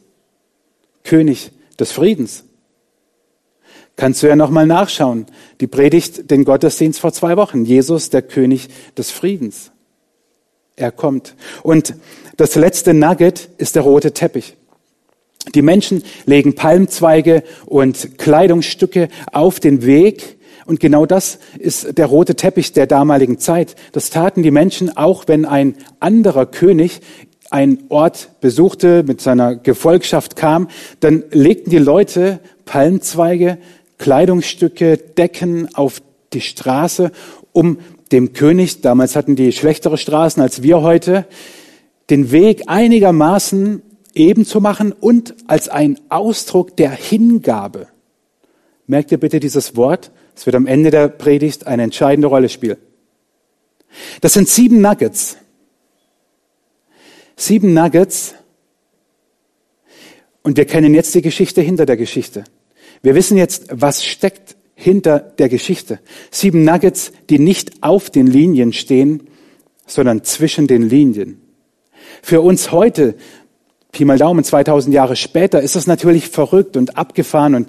König 1.04 1.52
des 1.78 1.92
Friedens. 1.92 2.44
Kannst 3.96 4.22
du 4.22 4.26
ja 4.26 4.36
nochmal 4.36 4.66
nachschauen. 4.66 5.26
Die 5.60 5.66
Predigt, 5.66 6.30
den 6.30 6.44
Gottesdienst 6.44 7.00
vor 7.00 7.12
zwei 7.12 7.36
Wochen. 7.36 7.64
Jesus, 7.64 8.10
der 8.10 8.22
König 8.22 8.68
des 8.96 9.10
Friedens. 9.10 9.70
Er 10.76 10.90
kommt. 10.90 11.34
Und 11.62 11.94
das 12.36 12.54
letzte 12.54 12.94
Nugget 12.94 13.50
ist 13.58 13.76
der 13.76 13.82
rote 13.82 14.12
Teppich. 14.12 14.56
Die 15.54 15.62
Menschen 15.62 16.02
legen 16.24 16.54
Palmzweige 16.54 17.42
und 17.66 18.18
Kleidungsstücke 18.18 19.08
auf 19.32 19.60
den 19.60 19.84
Weg. 19.84 20.38
Und 20.64 20.80
genau 20.80 21.04
das 21.04 21.38
ist 21.58 21.98
der 21.98 22.06
rote 22.06 22.36
Teppich 22.36 22.72
der 22.72 22.86
damaligen 22.86 23.38
Zeit. 23.38 23.74
Das 23.92 24.10
taten 24.10 24.42
die 24.42 24.52
Menschen 24.52 24.96
auch, 24.96 25.24
wenn 25.26 25.44
ein 25.44 25.76
anderer 26.00 26.46
König 26.46 27.00
einen 27.50 27.84
Ort 27.90 28.30
besuchte, 28.40 29.02
mit 29.02 29.20
seiner 29.20 29.56
Gefolgschaft 29.56 30.36
kam, 30.36 30.68
dann 31.00 31.24
legten 31.32 31.70
die 31.70 31.78
Leute 31.78 32.38
Palmzweige, 32.64 33.58
Kleidungsstücke, 34.02 34.96
Decken 34.96 35.72
auf 35.76 36.02
die 36.32 36.40
Straße, 36.40 37.12
um 37.52 37.78
dem 38.10 38.32
König, 38.32 38.80
damals 38.80 39.14
hatten 39.14 39.36
die 39.36 39.52
schlechtere 39.52 39.96
Straßen 39.96 40.42
als 40.42 40.64
wir 40.64 40.82
heute, 40.82 41.24
den 42.10 42.32
Weg 42.32 42.64
einigermaßen 42.66 43.80
eben 44.12 44.44
zu 44.44 44.60
machen 44.60 44.90
und 44.90 45.36
als 45.46 45.68
ein 45.68 46.00
Ausdruck 46.08 46.76
der 46.76 46.90
Hingabe. 46.90 47.86
Merkt 48.88 49.12
ihr 49.12 49.18
bitte 49.18 49.38
dieses 49.38 49.76
Wort? 49.76 50.10
Es 50.34 50.46
wird 50.46 50.56
am 50.56 50.66
Ende 50.66 50.90
der 50.90 51.06
Predigt 51.06 51.68
eine 51.68 51.84
entscheidende 51.84 52.26
Rolle 52.26 52.48
spielen. 52.48 52.78
Das 54.20 54.32
sind 54.32 54.48
sieben 54.48 54.80
Nuggets. 54.80 55.36
Sieben 57.36 57.72
Nuggets. 57.72 58.34
Und 60.42 60.56
wir 60.56 60.64
kennen 60.64 60.92
jetzt 60.92 61.14
die 61.14 61.22
Geschichte 61.22 61.60
hinter 61.60 61.86
der 61.86 61.96
Geschichte. 61.96 62.42
Wir 63.02 63.14
wissen 63.14 63.36
jetzt, 63.36 63.66
was 63.70 64.04
steckt 64.04 64.56
hinter 64.74 65.18
der 65.18 65.48
Geschichte. 65.48 65.98
Sieben 66.30 66.64
Nuggets, 66.64 67.12
die 67.30 67.38
nicht 67.38 67.82
auf 67.82 68.10
den 68.10 68.26
Linien 68.26 68.72
stehen, 68.72 69.28
sondern 69.86 70.24
zwischen 70.24 70.66
den 70.66 70.82
Linien. 70.82 71.40
Für 72.22 72.40
uns 72.40 72.70
heute, 72.72 73.16
Pi 73.90 74.04
mal 74.04 74.18
Daumen, 74.18 74.44
2000 74.44 74.94
Jahre 74.94 75.16
später, 75.16 75.60
ist 75.60 75.76
das 75.76 75.86
natürlich 75.86 76.28
verrückt 76.28 76.76
und 76.76 76.96
abgefahren 76.96 77.54
und 77.54 77.68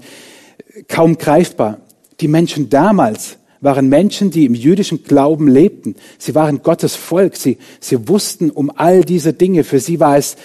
kaum 0.88 1.18
greifbar. 1.18 1.82
Die 2.20 2.28
Menschen 2.28 2.70
damals 2.70 3.38
waren 3.60 3.90
Menschen, 3.90 4.30
die 4.30 4.46
im 4.46 4.56
jüdischen 4.56 5.04
Glauben 5.04 5.48
lebten. 5.48 5.96
Sie 6.18 6.36
waren 6.36 6.62
Gottes 6.62 6.96
Volk. 6.96 7.36
Sie, 7.36 7.58
sie 7.80 8.08
wussten 8.08 8.50
um 8.50 8.72
all 8.76 9.04
diese 9.04 9.34
Dinge. 9.34 9.64
Für 9.64 9.80
sie 9.80 10.00
war 10.00 10.18
es, 10.18 10.36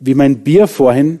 wie 0.00 0.14
mein 0.14 0.40
Bier 0.40 0.66
vorhin, 0.66 1.20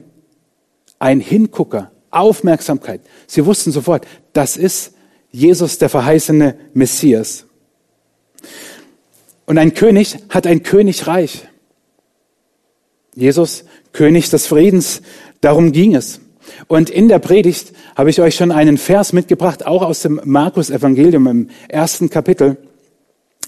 ein 0.98 1.20
Hingucker, 1.20 1.92
Aufmerksamkeit. 2.10 3.00
Sie 3.26 3.44
wussten 3.44 3.72
sofort, 3.72 4.06
das 4.32 4.56
ist 4.56 4.92
Jesus, 5.30 5.78
der 5.78 5.88
verheißene 5.88 6.56
Messias. 6.74 7.44
Und 9.46 9.58
ein 9.58 9.74
König 9.74 10.16
hat 10.30 10.46
ein 10.46 10.62
Königreich. 10.62 11.48
Jesus, 13.14 13.64
König 13.92 14.30
des 14.30 14.46
Friedens, 14.46 15.02
darum 15.40 15.72
ging 15.72 15.94
es. 15.94 16.20
Und 16.66 16.90
in 16.90 17.08
der 17.08 17.18
Predigt 17.18 17.72
habe 17.96 18.10
ich 18.10 18.20
euch 18.20 18.36
schon 18.36 18.52
einen 18.52 18.78
Vers 18.78 19.12
mitgebracht, 19.12 19.66
auch 19.66 19.82
aus 19.82 20.02
dem 20.02 20.20
Markus-Evangelium 20.24 21.26
im 21.26 21.50
ersten 21.68 22.10
Kapitel. 22.10 22.56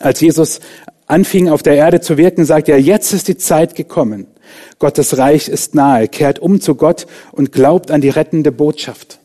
Als 0.00 0.20
Jesus 0.20 0.60
anfing 1.06 1.48
auf 1.48 1.62
der 1.62 1.74
Erde 1.74 2.00
zu 2.00 2.16
wirken, 2.16 2.44
sagt 2.44 2.68
er, 2.68 2.80
jetzt 2.80 3.12
ist 3.12 3.28
die 3.28 3.36
Zeit 3.36 3.74
gekommen. 3.74 4.26
Gottes 4.78 5.18
Reich 5.18 5.48
ist 5.48 5.74
nahe. 5.74 6.08
Kehrt 6.08 6.38
um 6.38 6.60
zu 6.60 6.74
Gott 6.74 7.06
und 7.32 7.52
glaubt 7.52 7.90
an 7.90 8.00
die 8.00 8.08
rettende 8.08 8.52
Botschaft. 8.52 9.18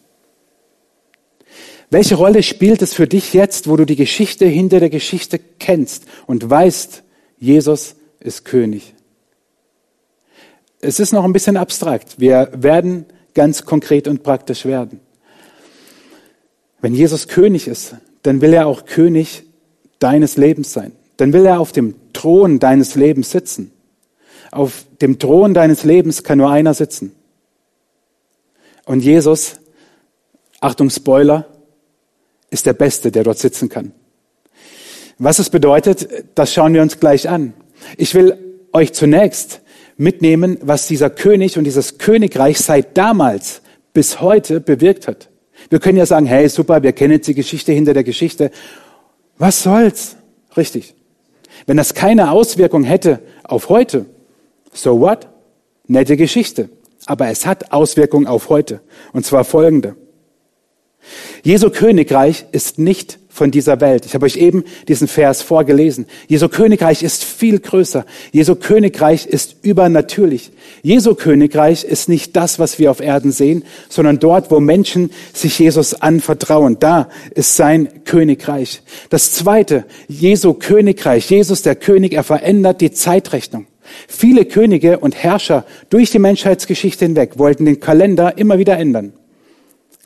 Welche 1.89 2.15
Rolle 2.15 2.43
spielt 2.43 2.81
es 2.81 2.93
für 2.93 3.07
dich 3.07 3.33
jetzt, 3.33 3.69
wo 3.69 3.75
du 3.75 3.85
die 3.85 3.95
Geschichte 3.95 4.45
hinter 4.45 4.79
der 4.79 4.89
Geschichte 4.89 5.39
kennst 5.39 6.03
und 6.25 6.49
weißt, 6.49 7.03
Jesus 7.37 7.95
ist 8.19 8.43
König? 8.43 8.93
Es 10.81 10.99
ist 10.99 11.13
noch 11.13 11.23
ein 11.23 11.33
bisschen 11.33 11.57
abstrakt. 11.57 12.19
Wir 12.19 12.49
werden 12.53 13.05
ganz 13.33 13.65
konkret 13.65 14.07
und 14.07 14.23
praktisch 14.23 14.65
werden. 14.65 14.99
Wenn 16.81 16.93
Jesus 16.93 17.27
König 17.27 17.67
ist, 17.67 17.95
dann 18.23 18.41
will 18.41 18.53
er 18.53 18.67
auch 18.67 18.85
König 18.85 19.43
deines 19.99 20.37
Lebens 20.37 20.73
sein. 20.73 20.91
Dann 21.17 21.33
will 21.33 21.45
er 21.45 21.59
auf 21.59 21.71
dem 21.71 21.95
Thron 22.13 22.59
deines 22.59 22.95
Lebens 22.95 23.31
sitzen. 23.31 23.71
Auf 24.55 24.85
dem 25.01 25.19
Thron 25.19 25.53
deines 25.53 25.83
Lebens 25.83 26.23
kann 26.23 26.37
nur 26.37 26.49
einer 26.49 26.73
sitzen. 26.73 27.11
Und 28.85 29.01
Jesus, 29.01 29.55
Achtung 30.61 30.89
Spoiler, 30.89 31.45
ist 32.51 32.65
der 32.65 32.71
Beste, 32.71 33.11
der 33.11 33.25
dort 33.25 33.37
sitzen 33.37 33.67
kann. 33.67 33.91
Was 35.17 35.39
es 35.39 35.49
bedeutet, 35.49 36.07
das 36.35 36.53
schauen 36.53 36.73
wir 36.73 36.81
uns 36.81 37.01
gleich 37.01 37.27
an. 37.27 37.53
Ich 37.97 38.15
will 38.15 38.37
euch 38.71 38.93
zunächst 38.93 39.59
mitnehmen, 39.97 40.57
was 40.61 40.87
dieser 40.87 41.09
König 41.09 41.57
und 41.57 41.65
dieses 41.65 41.97
Königreich 41.97 42.57
seit 42.59 42.95
damals 42.95 43.61
bis 43.91 44.21
heute 44.21 44.61
bewirkt 44.61 45.09
hat. 45.09 45.27
Wir 45.69 45.79
können 45.81 45.97
ja 45.97 46.05
sagen, 46.05 46.27
hey, 46.27 46.47
super, 46.47 46.81
wir 46.81 46.93
kennen 46.93 47.11
jetzt 47.11 47.27
die 47.27 47.35
Geschichte 47.35 47.73
hinter 47.73 47.93
der 47.93 48.05
Geschichte. 48.05 48.51
Was 49.37 49.63
soll's? 49.63 50.15
Richtig. 50.55 50.95
Wenn 51.65 51.75
das 51.75 51.93
keine 51.93 52.31
Auswirkung 52.31 52.85
hätte 52.85 53.19
auf 53.43 53.67
heute, 53.67 54.05
so 54.75 54.99
what? 54.99 55.27
Nette 55.87 56.17
Geschichte. 56.17 56.69
Aber 57.05 57.27
es 57.27 57.45
hat 57.45 57.71
Auswirkungen 57.71 58.27
auf 58.27 58.49
heute. 58.49 58.81
Und 59.13 59.25
zwar 59.25 59.43
folgende. 59.43 59.95
Jesu 61.43 61.69
Königreich 61.69 62.45
ist 62.51 62.79
nicht 62.79 63.19
von 63.29 63.51
dieser 63.51 63.81
Welt. 63.81 64.05
Ich 64.05 64.15
habe 64.15 64.25
euch 64.25 64.37
eben 64.37 64.63
diesen 64.87 65.07
Vers 65.07 65.41
vorgelesen. 65.41 66.07
Jesu 66.27 66.47
Königreich 66.47 67.03
ist 67.03 67.23
viel 67.23 67.59
größer. 67.59 68.05
Jesu 68.31 68.55
Königreich 68.55 69.25
ist 69.27 69.57
übernatürlich. 69.61 70.51
Jesu 70.81 71.15
Königreich 71.15 71.83
ist 71.83 72.07
nicht 72.07 72.35
das, 72.35 72.59
was 72.59 72.79
wir 72.79 72.89
auf 72.89 73.01
Erden 73.01 73.33
sehen, 73.33 73.65
sondern 73.89 74.19
dort, 74.19 74.51
wo 74.51 74.59
Menschen 74.61 75.11
sich 75.33 75.59
Jesus 75.59 75.93
anvertrauen. 75.95 76.77
Da 76.79 77.09
ist 77.31 77.57
sein 77.57 78.05
Königreich. 78.05 78.81
Das 79.09 79.33
zweite, 79.33 79.83
Jesu 80.07 80.53
Königreich. 80.53 81.29
Jesus, 81.29 81.61
der 81.61 81.75
König, 81.75 82.13
er 82.13 82.23
verändert 82.23 82.79
die 82.79 82.91
Zeitrechnung. 82.91 83.67
Viele 84.07 84.45
Könige 84.45 84.99
und 84.99 85.15
Herrscher 85.15 85.65
durch 85.89 86.11
die 86.11 86.19
Menschheitsgeschichte 86.19 87.05
hinweg 87.05 87.37
wollten 87.37 87.65
den 87.65 87.79
Kalender 87.79 88.37
immer 88.37 88.57
wieder 88.57 88.77
ändern. 88.77 89.13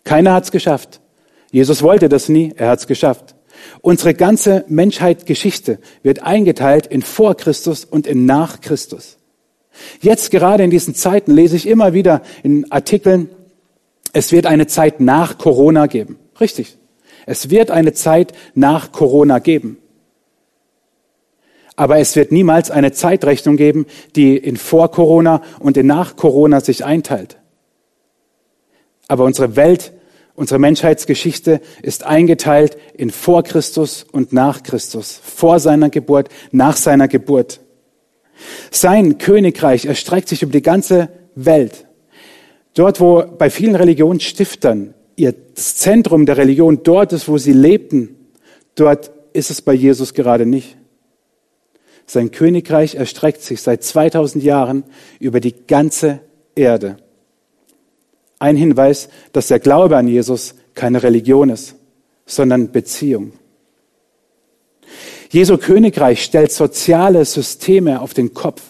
Keiner 0.03 0.33
hat 0.33 0.45
es 0.45 0.51
geschafft. 0.51 1.01
Jesus 1.51 1.81
wollte 1.81 2.09
das 2.09 2.29
nie, 2.29 2.53
er 2.55 2.69
hat 2.69 2.79
es 2.79 2.87
geschafft. 2.87 3.35
Unsere 3.81 4.13
ganze 4.13 4.65
Menschheitsgeschichte 4.67 5.79
wird 6.03 6.23
eingeteilt 6.23 6.87
in 6.87 7.01
vor 7.01 7.35
Christus 7.35 7.85
und 7.85 8.07
in 8.07 8.25
nach 8.25 8.61
Christus. 8.61 9.17
Jetzt 10.01 10.31
gerade 10.31 10.63
in 10.63 10.69
diesen 10.69 10.95
Zeiten 10.95 11.31
lese 11.31 11.55
ich 11.55 11.67
immer 11.67 11.93
wieder 11.93 12.21
in 12.43 12.71
Artikeln, 12.71 13.29
es 14.13 14.31
wird 14.31 14.45
eine 14.45 14.67
Zeit 14.67 14.99
nach 14.99 15.37
Corona 15.37 15.85
geben. 15.85 16.17
Richtig. 16.39 16.77
Es 17.25 17.49
wird 17.49 17.69
eine 17.69 17.93
Zeit 17.93 18.33
nach 18.55 18.91
Corona 18.91 19.39
geben. 19.39 19.77
Aber 21.79 21.97
es 21.97 22.17
wird 22.17 22.33
niemals 22.33 22.71
eine 22.71 22.91
Zeitrechnung 22.91 23.55
geben, 23.55 23.85
die 24.17 24.35
in 24.35 24.57
vor 24.57 24.91
Corona 24.91 25.41
und 25.59 25.77
in 25.77 25.87
nach 25.87 26.17
Corona 26.17 26.59
sich 26.59 26.83
einteilt. 26.83 27.37
Aber 29.07 29.23
unsere 29.23 29.55
Welt 29.55 29.93
Unsere 30.35 30.59
Menschheitsgeschichte 30.59 31.59
ist 31.81 32.05
eingeteilt 32.05 32.77
in 32.93 33.09
vor 33.09 33.43
Christus 33.43 34.05
und 34.09 34.31
nach 34.31 34.63
Christus, 34.63 35.19
vor 35.21 35.59
seiner 35.59 35.89
Geburt, 35.89 36.29
nach 36.53 36.77
seiner 36.77 37.09
Geburt. 37.09 37.59
Sein 38.71 39.17
Königreich 39.17 39.85
erstreckt 39.85 40.29
sich 40.29 40.41
über 40.41 40.53
die 40.53 40.61
ganze 40.61 41.09
Welt. 41.35 41.87
Dort, 42.73 43.01
wo 43.01 43.25
bei 43.37 43.49
vielen 43.49 43.75
Religionsstiftern 43.75 44.93
ihr 45.17 45.33
Zentrum 45.55 46.25
der 46.25 46.37
Religion 46.37 46.83
dort 46.83 47.11
ist, 47.11 47.27
wo 47.27 47.37
sie 47.37 47.51
lebten, 47.51 48.15
dort 48.75 49.11
ist 49.33 49.51
es 49.51 49.61
bei 49.61 49.73
Jesus 49.73 50.13
gerade 50.13 50.45
nicht. 50.45 50.78
Sein 52.09 52.31
Königreich 52.31 52.95
erstreckt 52.95 53.43
sich 53.43 53.61
seit 53.61 53.83
2000 53.83 54.43
Jahren 54.43 54.83
über 55.19 55.39
die 55.39 55.53
ganze 55.67 56.21
Erde. 56.55 56.97
Ein 58.39 58.55
Hinweis, 58.55 59.09
dass 59.31 59.45
der 59.49 59.59
Glaube 59.59 59.95
an 59.95 60.07
Jesus 60.07 60.55
keine 60.73 61.03
Religion 61.03 61.51
ist, 61.51 61.75
sondern 62.25 62.71
Beziehung. 62.71 63.33
Jesu 65.29 65.59
Königreich 65.59 66.23
stellt 66.23 66.51
soziale 66.51 67.23
Systeme 67.25 68.01
auf 68.01 68.15
den 68.15 68.33
Kopf. 68.33 68.63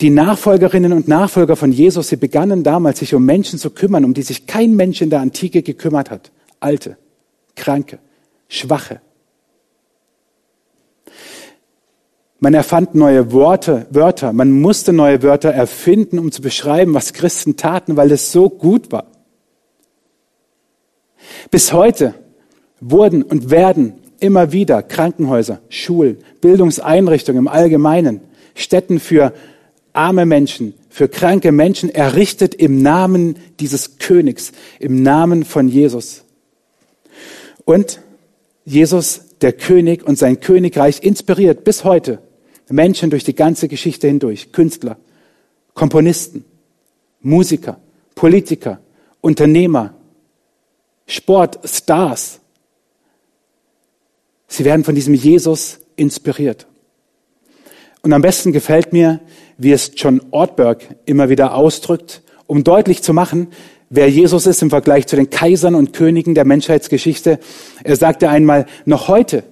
Die 0.00 0.10
Nachfolgerinnen 0.10 0.92
und 0.92 1.08
Nachfolger 1.08 1.56
von 1.56 1.72
Jesus, 1.72 2.10
sie 2.10 2.16
begannen 2.16 2.62
damals, 2.62 3.00
sich 3.00 3.12
um 3.12 3.24
Menschen 3.24 3.58
zu 3.58 3.70
kümmern, 3.70 4.04
um 4.04 4.14
die 4.14 4.22
sich 4.22 4.46
kein 4.46 4.76
Mensch 4.76 5.02
in 5.02 5.10
der 5.10 5.18
Antike 5.18 5.62
gekümmert 5.62 6.12
hat. 6.12 6.30
Alte, 6.60 6.96
Kranke, 7.56 7.98
Schwache, 8.48 9.00
Man 12.40 12.54
erfand 12.54 12.94
neue 12.94 13.32
Worte, 13.32 13.86
Wörter. 13.90 14.32
Man 14.32 14.52
musste 14.52 14.92
neue 14.92 15.22
Wörter 15.22 15.50
erfinden, 15.50 16.18
um 16.18 16.30
zu 16.30 16.40
beschreiben, 16.40 16.94
was 16.94 17.12
Christen 17.12 17.56
taten, 17.56 17.96
weil 17.96 18.12
es 18.12 18.30
so 18.30 18.48
gut 18.48 18.92
war. 18.92 19.06
Bis 21.50 21.72
heute 21.72 22.14
wurden 22.80 23.22
und 23.24 23.50
werden 23.50 23.94
immer 24.20 24.52
wieder 24.52 24.82
Krankenhäuser, 24.82 25.60
Schulen, 25.68 26.18
Bildungseinrichtungen 26.40 27.40
im 27.40 27.48
Allgemeinen, 27.48 28.20
Städten 28.54 29.00
für 29.00 29.32
arme 29.92 30.24
Menschen, 30.24 30.74
für 30.88 31.08
kranke 31.08 31.50
Menschen 31.50 31.90
errichtet 31.90 32.54
im 32.54 32.82
Namen 32.82 33.36
dieses 33.58 33.98
Königs, 33.98 34.52
im 34.78 35.02
Namen 35.02 35.44
von 35.44 35.66
Jesus. 35.68 36.24
Und 37.64 38.00
Jesus, 38.64 39.22
der 39.40 39.52
König 39.52 40.06
und 40.06 40.18
sein 40.18 40.40
Königreich 40.40 41.02
inspiriert 41.02 41.64
bis 41.64 41.84
heute 41.84 42.20
Menschen 42.68 43.10
durch 43.10 43.24
die 43.24 43.34
ganze 43.34 43.68
Geschichte 43.68 44.08
hindurch, 44.08 44.52
Künstler, 44.52 44.96
Komponisten, 45.74 46.44
Musiker, 47.20 47.78
Politiker, 48.14 48.80
Unternehmer, 49.20 49.94
Sportstars. 51.06 52.40
Sie 54.46 54.64
werden 54.64 54.84
von 54.84 54.94
diesem 54.94 55.14
Jesus 55.14 55.80
inspiriert. 55.96 56.66
Und 58.02 58.12
am 58.12 58.22
besten 58.22 58.52
gefällt 58.52 58.92
mir, 58.92 59.20
wie 59.56 59.72
es 59.72 59.92
John 59.96 60.20
Ortberg 60.30 60.96
immer 61.04 61.28
wieder 61.28 61.54
ausdrückt, 61.54 62.22
um 62.46 62.64
deutlich 62.64 63.02
zu 63.02 63.12
machen, 63.12 63.48
wer 63.90 64.08
Jesus 64.08 64.46
ist 64.46 64.62
im 64.62 64.70
Vergleich 64.70 65.06
zu 65.06 65.16
den 65.16 65.30
Kaisern 65.30 65.74
und 65.74 65.92
Königen 65.92 66.34
der 66.34 66.44
Menschheitsgeschichte. 66.44 67.38
Er 67.82 67.96
sagte 67.96 68.28
einmal, 68.28 68.66
noch 68.84 69.08
heute 69.08 69.42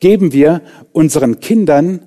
geben 0.00 0.32
wir 0.32 0.62
unseren 0.92 1.40
Kindern 1.40 2.00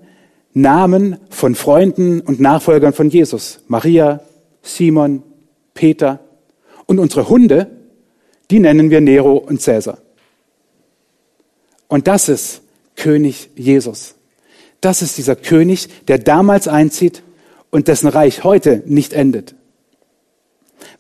Namen 0.62 1.18
von 1.30 1.56
Freunden 1.56 2.22
und 2.22 2.40
Nachfolgern 2.40 2.94
von 2.94 3.10
Jesus. 3.10 3.60
Maria, 3.68 4.22
Simon, 4.62 5.24
Peter. 5.74 6.20
Und 6.86 7.00
unsere 7.00 7.30
Hunde, 7.30 7.70
die 8.50 8.60
nennen 8.60 8.90
wir 8.90 9.02
Nero 9.02 9.38
und 9.38 9.62
Cäsar. 9.62 10.00
Und 11.88 12.08
das 12.08 12.28
ist 12.28 12.62
König 12.96 13.50
Jesus. 13.56 14.16
Das 14.82 15.02
ist 15.02 15.18
dieser 15.18 15.36
König, 15.36 15.90
der 16.08 16.18
damals 16.18 16.68
einzieht 16.68 17.24
und 17.70 17.88
dessen 17.88 18.08
Reich 18.08 18.44
heute 18.44 18.84
nicht 18.86 19.14
endet. 19.14 19.56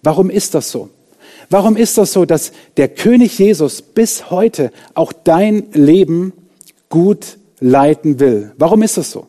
Warum 0.04 0.30
ist 0.30 0.54
das 0.56 0.72
so? 0.72 0.89
Warum 1.50 1.78
ist 1.78 1.98
das 1.98 2.13
so, 2.13 2.26
dass 2.26 2.52
der 2.76 2.89
König 2.89 3.39
Jesus 3.39 3.82
bis 3.82 4.30
heute 4.30 4.72
auch 4.93 5.13
dein 5.13 5.72
Leben 5.72 6.34
gut 6.89 7.38
leiten 7.60 8.20
will? 8.20 8.52
Warum 8.58 8.82
ist 8.82 8.98
das 8.98 9.12
so? 9.12 9.28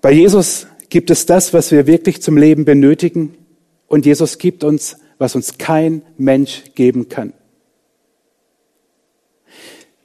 Bei 0.00 0.12
Jesus 0.12 0.66
gibt 0.88 1.10
es 1.10 1.26
das, 1.26 1.52
was 1.52 1.70
wir 1.70 1.86
wirklich 1.86 2.22
zum 2.22 2.36
Leben 2.36 2.64
benötigen. 2.64 3.34
Und 3.86 4.06
Jesus 4.06 4.38
gibt 4.38 4.64
uns, 4.64 4.96
was 5.18 5.34
uns 5.34 5.58
kein 5.58 6.02
Mensch 6.16 6.64
geben 6.74 7.08
kann. 7.08 7.32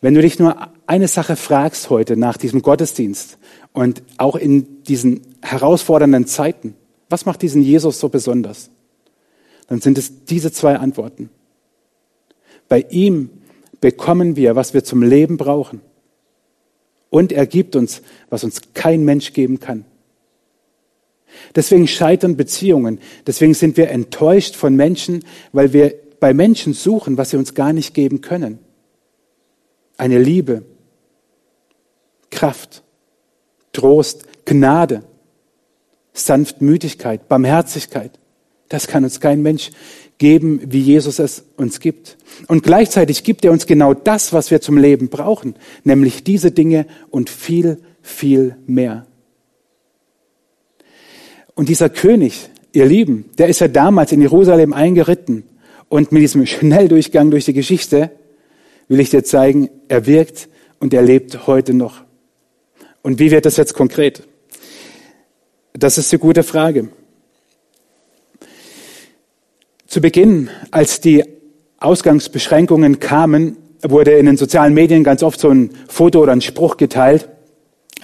Wenn 0.01 0.13
du 0.13 0.21
dich 0.21 0.37
nur 0.37 0.69
eine 0.85 1.07
Sache 1.07 1.35
fragst 1.35 1.89
heute 1.89 2.17
nach 2.17 2.37
diesem 2.37 2.61
Gottesdienst 2.61 3.37
und 3.73 4.03
auch 4.17 4.35
in 4.35 4.83
diesen 4.83 5.21
herausfordernden 5.41 6.27
Zeiten, 6.27 6.75
was 7.09 7.25
macht 7.25 7.41
diesen 7.41 7.61
Jesus 7.61 7.99
so 7.99 8.09
besonders? 8.09 8.69
Dann 9.67 9.81
sind 9.81 9.97
es 9.97 10.25
diese 10.25 10.51
zwei 10.51 10.75
Antworten. 10.75 11.29
Bei 12.67 12.85
ihm 12.89 13.29
bekommen 13.81 14.35
wir, 14.35 14.55
was 14.55 14.73
wir 14.73 14.83
zum 14.83 15.01
Leben 15.01 15.37
brauchen. 15.37 15.81
Und 17.15 17.31
er 17.31 17.47
gibt 17.47 17.77
uns, 17.77 18.01
was 18.29 18.43
uns 18.43 18.59
kein 18.73 19.05
Mensch 19.05 19.31
geben 19.31 19.61
kann. 19.61 19.85
Deswegen 21.55 21.87
scheitern 21.87 22.35
Beziehungen. 22.35 22.99
Deswegen 23.25 23.53
sind 23.53 23.77
wir 23.77 23.89
enttäuscht 23.89 24.53
von 24.57 24.75
Menschen, 24.75 25.23
weil 25.53 25.71
wir 25.71 25.95
bei 26.19 26.33
Menschen 26.33 26.73
suchen, 26.73 27.17
was 27.17 27.29
sie 27.29 27.37
uns 27.37 27.53
gar 27.53 27.71
nicht 27.71 27.93
geben 27.93 28.19
können. 28.19 28.59
Eine 29.95 30.19
Liebe, 30.19 30.65
Kraft, 32.31 32.83
Trost, 33.71 34.25
Gnade, 34.43 35.01
Sanftmütigkeit, 36.11 37.29
Barmherzigkeit. 37.29 38.19
Das 38.69 38.87
kann 38.87 39.03
uns 39.03 39.19
kein 39.19 39.41
Mensch 39.41 39.71
geben, 40.17 40.61
wie 40.65 40.79
Jesus 40.79 41.19
es 41.19 41.43
uns 41.57 41.79
gibt. 41.79 42.17
Und 42.47 42.63
gleichzeitig 42.63 43.23
gibt 43.23 43.45
er 43.45 43.51
uns 43.51 43.65
genau 43.65 43.93
das, 43.93 44.33
was 44.33 44.51
wir 44.51 44.61
zum 44.61 44.77
Leben 44.77 45.09
brauchen, 45.09 45.55
nämlich 45.83 46.23
diese 46.23 46.51
Dinge 46.51 46.85
und 47.09 47.29
viel, 47.29 47.79
viel 48.01 48.55
mehr. 48.65 49.05
Und 51.53 51.69
dieser 51.69 51.89
König, 51.89 52.49
ihr 52.73 52.85
Lieben, 52.85 53.25
der 53.37 53.47
ist 53.47 53.59
ja 53.59 53.67
damals 53.67 54.11
in 54.11 54.21
Jerusalem 54.21 54.73
eingeritten. 54.73 55.43
Und 55.87 56.11
mit 56.11 56.21
diesem 56.21 56.45
Schnelldurchgang 56.45 57.31
durch 57.31 57.45
die 57.45 57.53
Geschichte 57.53 58.11
will 58.87 58.99
ich 58.99 59.09
dir 59.09 59.23
zeigen, 59.23 59.69
er 59.87 60.05
wirkt 60.05 60.49
und 60.79 60.93
er 60.93 61.01
lebt 61.01 61.47
heute 61.47 61.73
noch. 61.73 62.03
Und 63.01 63.19
wie 63.19 63.31
wird 63.31 63.45
das 63.45 63.57
jetzt 63.57 63.73
konkret? 63.73 64.23
Das 65.73 65.97
ist 65.97 66.11
eine 66.11 66.19
gute 66.19 66.43
Frage. 66.43 66.89
Zu 69.95 70.01
Beginn, 70.01 70.49
als 70.71 70.99
die 70.99 71.23
Ausgangsbeschränkungen 71.77 72.99
kamen, 72.99 73.55
wurde 73.81 74.11
in 74.11 74.25
den 74.25 74.35
sozialen 74.35 74.73
Medien 74.73 75.05
ganz 75.05 75.23
oft 75.23 75.39
so 75.39 75.47
ein 75.47 75.69
Foto 75.87 76.21
oder 76.21 76.33
ein 76.33 76.41
Spruch 76.41 76.75
geteilt, 76.75 77.29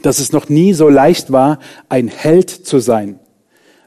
dass 0.01 0.19
es 0.19 0.31
noch 0.31 0.47
nie 0.47 0.71
so 0.71 0.87
leicht 0.87 1.33
war, 1.33 1.59
ein 1.89 2.07
Held 2.07 2.49
zu 2.49 2.79
sein, 2.79 3.19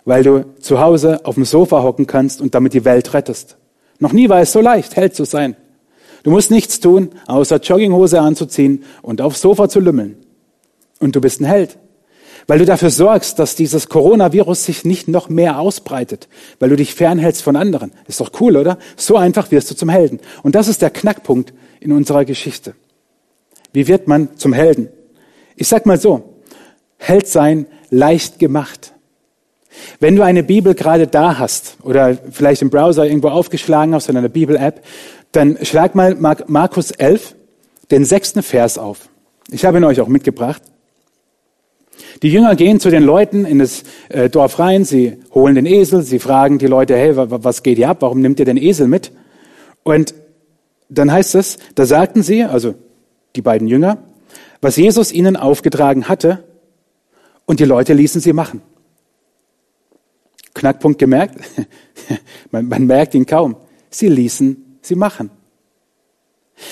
weil 0.05 0.23
du 0.23 0.45
zu 0.61 0.81
Hause 0.81 1.25
auf 1.25 1.37
dem 1.37 1.47
Sofa 1.47 1.83
hocken 1.83 2.07
kannst 2.07 2.43
und 2.43 2.55
damit 2.55 2.75
die 2.75 2.85
Welt 2.85 3.15
rettest. 3.15 3.57
Noch 4.01 4.13
nie 4.13 4.29
war 4.29 4.43
es 4.43 4.53
so 4.53 4.61
leicht, 4.61 4.97
Held 4.97 5.17
zu 5.17 5.25
sein. 5.25 5.57
Du 6.25 6.31
musst 6.31 6.51
nichts 6.51 6.81
tun, 6.81 7.09
außer 7.27 7.57
Jogginghose 7.57 8.21
anzuziehen 8.21 8.85
und 9.01 9.23
aufs 9.23 9.41
Sofa 9.41 9.71
zu 9.71 9.81
lümmeln. 9.81 10.19
Und 10.99 11.17
du 11.17 11.23
bist 11.23 11.41
ein 11.41 11.47
Held. 11.47 11.79
Weil 12.47 12.59
du 12.59 12.65
dafür 12.65 12.91
sorgst, 12.91 13.39
dass 13.39 13.57
dieses 13.57 13.89
Coronavirus 13.89 14.65
sich 14.65 14.85
nicht 14.85 15.09
noch 15.09 15.29
mehr 15.29 15.59
ausbreitet. 15.59 16.29
Weil 16.59 16.71
du 16.71 16.77
dich 16.77 16.95
fernhältst 16.95 17.43
von 17.43 17.57
anderen. 17.57 17.93
Ist 18.07 18.21
doch 18.21 18.33
cool, 18.41 18.57
oder? 18.57 18.79
So 18.97 19.17
einfach 19.17 19.51
wirst 19.51 19.71
du 19.71 19.75
zum 19.75 19.89
Helden. 19.89 20.21
Und 20.43 20.55
das 20.55 20.69
ist 20.69 20.83
der 20.83 20.91
Knackpunkt 20.91 21.53
in 21.81 21.93
unserer 21.93 22.25
Geschichte. 22.25 22.75
Wie 23.73 23.89
wird 23.89 24.09
man 24.09 24.37
zum 24.37 24.53
Helden? 24.53 24.89
Ich 25.57 25.69
sag 25.69 25.87
mal 25.87 25.99
so. 25.99 26.35
Held 26.97 27.27
sein 27.27 27.67
leicht 27.91 28.39
gemacht. 28.39 28.93
Wenn 30.01 30.17
du 30.17 30.23
eine 30.23 30.43
Bibel 30.43 30.75
gerade 30.75 31.07
da 31.07 31.39
hast 31.39 31.77
oder 31.83 32.17
vielleicht 32.31 32.63
im 32.63 32.71
Browser 32.71 33.07
irgendwo 33.07 33.29
aufgeschlagen 33.29 33.95
hast 33.95 34.09
in 34.09 34.17
einer 34.17 34.29
Bibel-App, 34.29 34.85
dann 35.33 35.59
schlag 35.63 35.95
mal 35.95 36.15
Markus 36.47 36.91
11, 36.93 37.35
den 37.91 38.05
sechsten 38.05 38.43
Vers 38.43 38.79
auf. 38.79 39.09
Ich 39.51 39.65
habe 39.65 39.79
ihn 39.79 39.85
euch 39.85 40.01
auch 40.01 40.09
mitgebracht. 40.09 40.63
Die 42.23 42.31
Jünger 42.31 42.57
gehen 42.57 42.81
zu 42.81 42.91
den 42.91 43.03
Leuten 43.03 43.45
in 43.45 43.59
das 43.59 43.85
äh, 44.09 44.29
Dorf 44.29 44.59
rein, 44.59 44.85
sie 44.85 45.19
holen 45.33 45.55
den 45.55 45.67
Esel, 45.67 46.03
sie 46.03 46.19
fragen 46.19 46.59
die 46.59 46.67
Leute, 46.67 46.97
hey, 46.97 47.13
was 47.17 47.63
geht 47.63 47.77
hier 47.77 47.89
ab? 47.89 47.99
Warum 48.01 48.21
nimmt 48.21 48.39
ihr 48.41 48.47
den 48.47 48.57
Esel 48.57 48.89
mit? 48.89 49.13
Und 49.83 50.15
dann 50.89 51.13
heißt 51.13 51.35
es, 51.35 51.59
da 51.75 51.87
sagten 51.87 52.23
sie, 52.23 52.45
also 52.45 52.75
die 53.37 53.43
beiden 53.43 53.69
Jünger, 53.69 53.99
was 54.61 54.77
Jesus 54.77 55.13
ihnen 55.13 55.37
aufgetragen 55.37 56.09
hatte, 56.09 56.45
und 57.47 57.61
die 57.61 57.65
Leute 57.65 57.93
ließen 57.93 58.21
sie 58.21 58.33
machen. 58.33 58.63
Knackpunkt 60.55 60.99
gemerkt? 60.99 61.37
man, 62.51 62.69
man 62.69 62.87
merkt 62.87 63.15
ihn 63.15 63.27
kaum. 63.27 63.57
Sie 63.91 64.09
ließen 64.09 64.79
sie 64.81 64.95
machen. 64.95 65.31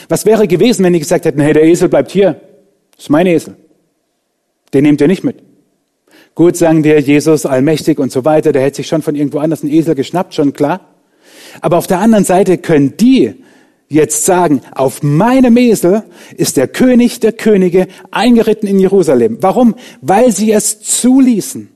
Was 0.08 0.24
wäre 0.24 0.46
gewesen, 0.46 0.84
wenn 0.84 0.92
die 0.92 1.00
gesagt 1.00 1.24
hätten, 1.24 1.40
hey, 1.40 1.52
der 1.52 1.64
Esel 1.64 1.88
bleibt 1.88 2.10
hier. 2.10 2.40
Das 2.92 3.04
ist 3.04 3.10
mein 3.10 3.26
Esel. 3.26 3.56
Den 4.74 4.84
nehmt 4.84 5.00
ihr 5.00 5.08
nicht 5.08 5.24
mit. 5.24 5.36
Gut, 6.34 6.56
sagen 6.56 6.82
dir 6.82 6.98
Jesus, 6.98 7.44
allmächtig 7.44 7.98
und 7.98 8.10
so 8.10 8.24
weiter, 8.24 8.52
der 8.52 8.62
hätte 8.62 8.76
sich 8.76 8.86
schon 8.86 9.02
von 9.02 9.14
irgendwo 9.14 9.38
anders 9.38 9.62
einen 9.62 9.72
Esel 9.72 9.94
geschnappt, 9.94 10.34
schon 10.34 10.52
klar. 10.54 10.92
Aber 11.60 11.76
auf 11.76 11.86
der 11.86 11.98
anderen 11.98 12.24
Seite 12.24 12.56
können 12.56 12.96
die 12.96 13.34
jetzt 13.88 14.24
sagen, 14.24 14.62
auf 14.74 15.02
meinem 15.02 15.58
Esel 15.58 16.04
ist 16.36 16.56
der 16.56 16.68
König 16.68 17.20
der 17.20 17.32
Könige 17.32 17.86
eingeritten 18.10 18.66
in 18.66 18.78
Jerusalem. 18.78 19.38
Warum? 19.42 19.74
Weil 20.00 20.32
sie 20.32 20.50
es 20.52 20.80
zuließen. 20.80 21.68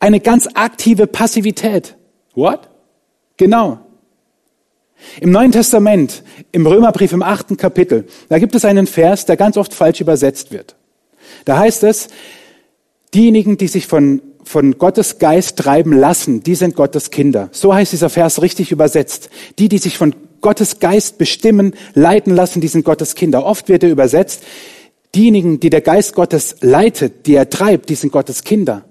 Eine 0.00 0.18
ganz 0.18 0.48
aktive 0.54 1.06
Passivität. 1.06 1.96
What? 2.34 2.68
Genau. 3.36 3.78
Im 5.20 5.30
Neuen 5.30 5.52
Testament, 5.52 6.24
im 6.50 6.66
Römerbrief 6.66 7.12
im 7.12 7.22
achten 7.22 7.56
Kapitel, 7.56 8.06
da 8.28 8.38
gibt 8.38 8.54
es 8.54 8.64
einen 8.64 8.86
Vers, 8.86 9.26
der 9.26 9.36
ganz 9.36 9.56
oft 9.56 9.72
falsch 9.72 10.00
übersetzt 10.00 10.50
wird. 10.50 10.74
Da 11.44 11.58
heißt 11.58 11.84
es, 11.84 12.08
diejenigen, 13.14 13.56
die 13.56 13.68
sich 13.68 13.86
von, 13.86 14.22
von 14.44 14.78
Gottes 14.78 15.18
Geist 15.18 15.58
treiben 15.58 15.92
lassen, 15.92 16.42
die 16.42 16.54
sind 16.54 16.76
Gottes 16.76 17.10
Kinder. 17.10 17.48
So 17.52 17.74
heißt 17.74 17.92
dieser 17.92 18.10
Vers 18.10 18.42
richtig 18.42 18.72
übersetzt. 18.72 19.30
Die, 19.58 19.68
die 19.68 19.78
sich 19.78 19.96
von 19.96 20.14
Gottes 20.40 20.78
Geist 20.78 21.18
bestimmen, 21.18 21.74
leiten 21.94 22.34
lassen, 22.34 22.60
die 22.60 22.68
sind 22.68 22.84
Gottes 22.84 23.14
Kinder. 23.14 23.46
Oft 23.46 23.68
wird 23.68 23.82
er 23.82 23.90
übersetzt, 23.90 24.42
diejenigen, 25.14 25.60
die 25.60 25.70
der 25.70 25.80
Geist 25.80 26.14
Gottes 26.14 26.56
leitet, 26.60 27.26
die 27.26 27.34
er 27.34 27.48
treibt, 27.48 27.88
die 27.88 27.94
sind 27.94 28.12
Gottes 28.12 28.44
Kinder. 28.44 28.84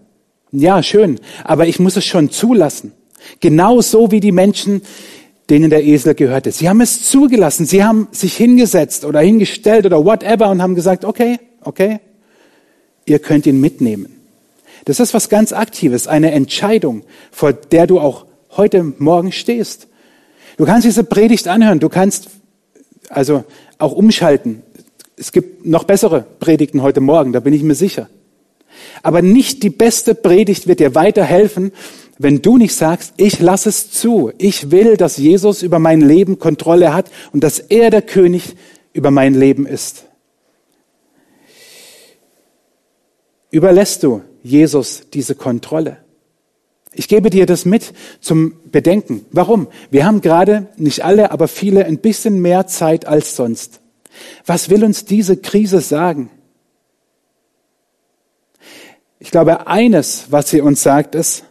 Ja, 0.51 0.81
schön, 0.81 1.19
aber 1.43 1.67
ich 1.67 1.79
muss 1.79 1.95
es 1.95 2.05
schon 2.05 2.29
zulassen. 2.29 2.93
Genauso 3.39 4.11
wie 4.11 4.19
die 4.19 4.31
Menschen, 4.31 4.81
denen 5.49 5.69
der 5.69 5.83
Esel 5.83 6.15
gehörte. 6.15 6.51
Sie 6.51 6.69
haben 6.69 6.81
es 6.81 7.09
zugelassen. 7.09 7.65
Sie 7.65 7.83
haben 7.83 8.07
sich 8.11 8.35
hingesetzt 8.35 9.05
oder 9.05 9.19
hingestellt 9.19 9.85
oder 9.85 10.03
whatever 10.03 10.49
und 10.49 10.61
haben 10.61 10.75
gesagt, 10.75 11.05
okay, 11.05 11.37
okay, 11.61 11.99
ihr 13.05 13.19
könnt 13.19 13.45
ihn 13.45 13.59
mitnehmen. 13.59 14.19
Das 14.85 14.99
ist 14.99 15.13
was 15.13 15.29
ganz 15.29 15.53
Aktives, 15.53 16.07
eine 16.07 16.31
Entscheidung, 16.31 17.03
vor 17.31 17.53
der 17.53 17.87
du 17.87 17.99
auch 17.99 18.25
heute 18.51 18.83
Morgen 18.83 19.31
stehst. 19.31 19.87
Du 20.57 20.65
kannst 20.65 20.85
diese 20.85 21.03
Predigt 21.03 21.47
anhören, 21.47 21.79
du 21.79 21.89
kannst 21.89 22.29
also 23.09 23.43
auch 23.77 23.93
umschalten. 23.93 24.61
Es 25.17 25.31
gibt 25.31 25.65
noch 25.65 25.83
bessere 25.83 26.25
Predigten 26.39 26.81
heute 26.81 26.99
Morgen, 26.99 27.33
da 27.33 27.39
bin 27.39 27.53
ich 27.53 27.63
mir 27.63 27.75
sicher. 27.75 28.09
Aber 29.03 29.21
nicht 29.21 29.63
die 29.63 29.69
beste 29.69 30.15
Predigt 30.15 30.67
wird 30.67 30.79
dir 30.79 30.95
weiterhelfen, 30.95 31.71
wenn 32.17 32.41
du 32.41 32.57
nicht 32.57 32.75
sagst, 32.75 33.13
ich 33.17 33.39
lasse 33.39 33.69
es 33.69 33.91
zu. 33.91 34.31
Ich 34.37 34.71
will, 34.71 34.97
dass 34.97 35.17
Jesus 35.17 35.61
über 35.63 35.79
mein 35.79 36.01
Leben 36.01 36.39
Kontrolle 36.39 36.93
hat 36.93 37.09
und 37.31 37.43
dass 37.43 37.59
er 37.59 37.89
der 37.89 38.01
König 38.01 38.55
über 38.93 39.11
mein 39.11 39.33
Leben 39.33 39.65
ist. 39.65 40.05
Überlässt 43.53 44.01
du 44.01 44.23
Jesus 44.41 45.03
diese 45.13 45.35
Kontrolle? 45.35 45.97
Ich 46.91 47.07
gebe 47.07 47.29
dir 47.29 47.45
das 47.45 47.65
mit 47.65 47.93
zum 48.19 48.55
Bedenken. 48.71 49.27
Warum? 49.31 49.67
Wir 49.91 50.07
haben 50.07 50.21
gerade, 50.21 50.69
nicht 50.75 51.05
alle, 51.05 51.29
aber 51.29 51.47
viele, 51.47 51.85
ein 51.85 51.99
bisschen 51.99 52.41
mehr 52.41 52.65
Zeit 52.65 53.05
als 53.05 53.35
sonst. 53.35 53.79
Was 54.47 54.71
will 54.71 54.83
uns 54.83 55.05
diese 55.05 55.37
Krise 55.37 55.81
sagen? 55.81 56.31
Ich 59.19 59.29
glaube, 59.29 59.67
eines, 59.67 60.31
was 60.31 60.49
sie 60.49 60.61
uns 60.61 60.81
sagt, 60.81 61.13
ist, 61.13 61.43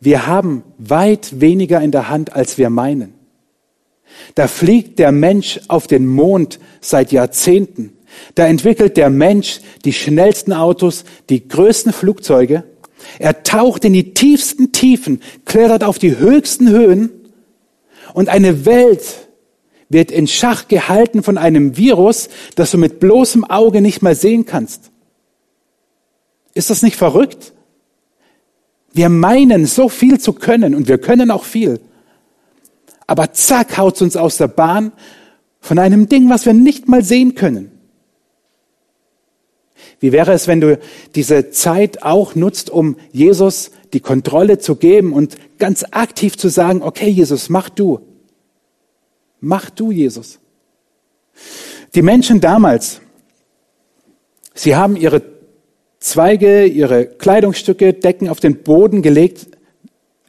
wir 0.00 0.26
haben 0.26 0.64
weit 0.78 1.42
weniger 1.42 1.82
in 1.82 1.90
der 1.90 2.08
Hand, 2.08 2.32
als 2.32 2.56
wir 2.56 2.70
meinen. 2.70 3.12
Da 4.34 4.48
fliegt 4.48 4.98
der 4.98 5.12
Mensch 5.12 5.60
auf 5.68 5.88
den 5.88 6.06
Mond 6.06 6.58
seit 6.80 7.12
Jahrzehnten. 7.12 7.95
Da 8.34 8.46
entwickelt 8.46 8.96
der 8.96 9.10
Mensch 9.10 9.60
die 9.84 9.92
schnellsten 9.92 10.52
Autos, 10.52 11.04
die 11.28 11.46
größten 11.46 11.92
Flugzeuge. 11.92 12.64
Er 13.18 13.42
taucht 13.42 13.84
in 13.84 13.92
die 13.92 14.14
tiefsten 14.14 14.72
Tiefen, 14.72 15.20
klettert 15.44 15.84
auf 15.84 15.98
die 15.98 16.18
höchsten 16.18 16.68
Höhen 16.68 17.10
und 18.14 18.28
eine 18.28 18.66
Welt 18.66 19.28
wird 19.88 20.10
in 20.10 20.26
Schach 20.26 20.68
gehalten 20.68 21.22
von 21.22 21.38
einem 21.38 21.76
Virus, 21.76 22.28
das 22.56 22.70
du 22.70 22.78
mit 22.78 22.98
bloßem 22.98 23.44
Auge 23.44 23.80
nicht 23.80 24.02
mal 24.02 24.14
sehen 24.14 24.44
kannst. 24.44 24.90
Ist 26.54 26.70
das 26.70 26.82
nicht 26.82 26.96
verrückt? 26.96 27.52
Wir 28.92 29.10
meinen 29.10 29.66
so 29.66 29.88
viel 29.88 30.18
zu 30.18 30.32
können 30.32 30.74
und 30.74 30.88
wir 30.88 30.98
können 30.98 31.30
auch 31.30 31.44
viel. 31.44 31.80
Aber 33.06 33.32
zack, 33.32 33.76
haut's 33.76 34.02
uns 34.02 34.16
aus 34.16 34.38
der 34.38 34.48
Bahn 34.48 34.92
von 35.60 35.78
einem 35.78 36.08
Ding, 36.08 36.30
was 36.30 36.46
wir 36.46 36.54
nicht 36.54 36.88
mal 36.88 37.04
sehen 37.04 37.34
können. 37.34 37.75
Wie 39.98 40.12
wäre 40.12 40.32
es, 40.32 40.46
wenn 40.46 40.60
du 40.60 40.78
diese 41.14 41.50
Zeit 41.50 42.02
auch 42.02 42.34
nutzt, 42.34 42.70
um 42.70 42.96
Jesus 43.12 43.70
die 43.92 44.00
Kontrolle 44.00 44.58
zu 44.58 44.76
geben 44.76 45.12
und 45.12 45.36
ganz 45.58 45.84
aktiv 45.90 46.36
zu 46.36 46.48
sagen, 46.48 46.82
okay, 46.82 47.08
Jesus, 47.08 47.48
mach 47.48 47.68
du. 47.68 48.00
Mach 49.40 49.70
du, 49.70 49.90
Jesus. 49.90 50.38
Die 51.94 52.02
Menschen 52.02 52.40
damals, 52.40 53.00
sie 54.54 54.76
haben 54.76 54.96
ihre 54.96 55.22
Zweige, 55.98 56.66
ihre 56.66 57.06
Kleidungsstücke, 57.06 57.94
Decken 57.94 58.28
auf 58.28 58.38
den 58.38 58.62
Boden 58.62 59.02
gelegt. 59.02 59.48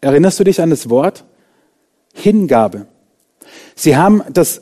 Erinnerst 0.01 0.39
du 0.39 0.43
dich 0.43 0.61
an 0.61 0.69
das 0.69 0.89
Wort? 0.89 1.25
Hingabe. 2.13 2.87
Sie 3.75 3.95
haben 3.95 4.23
das 4.31 4.61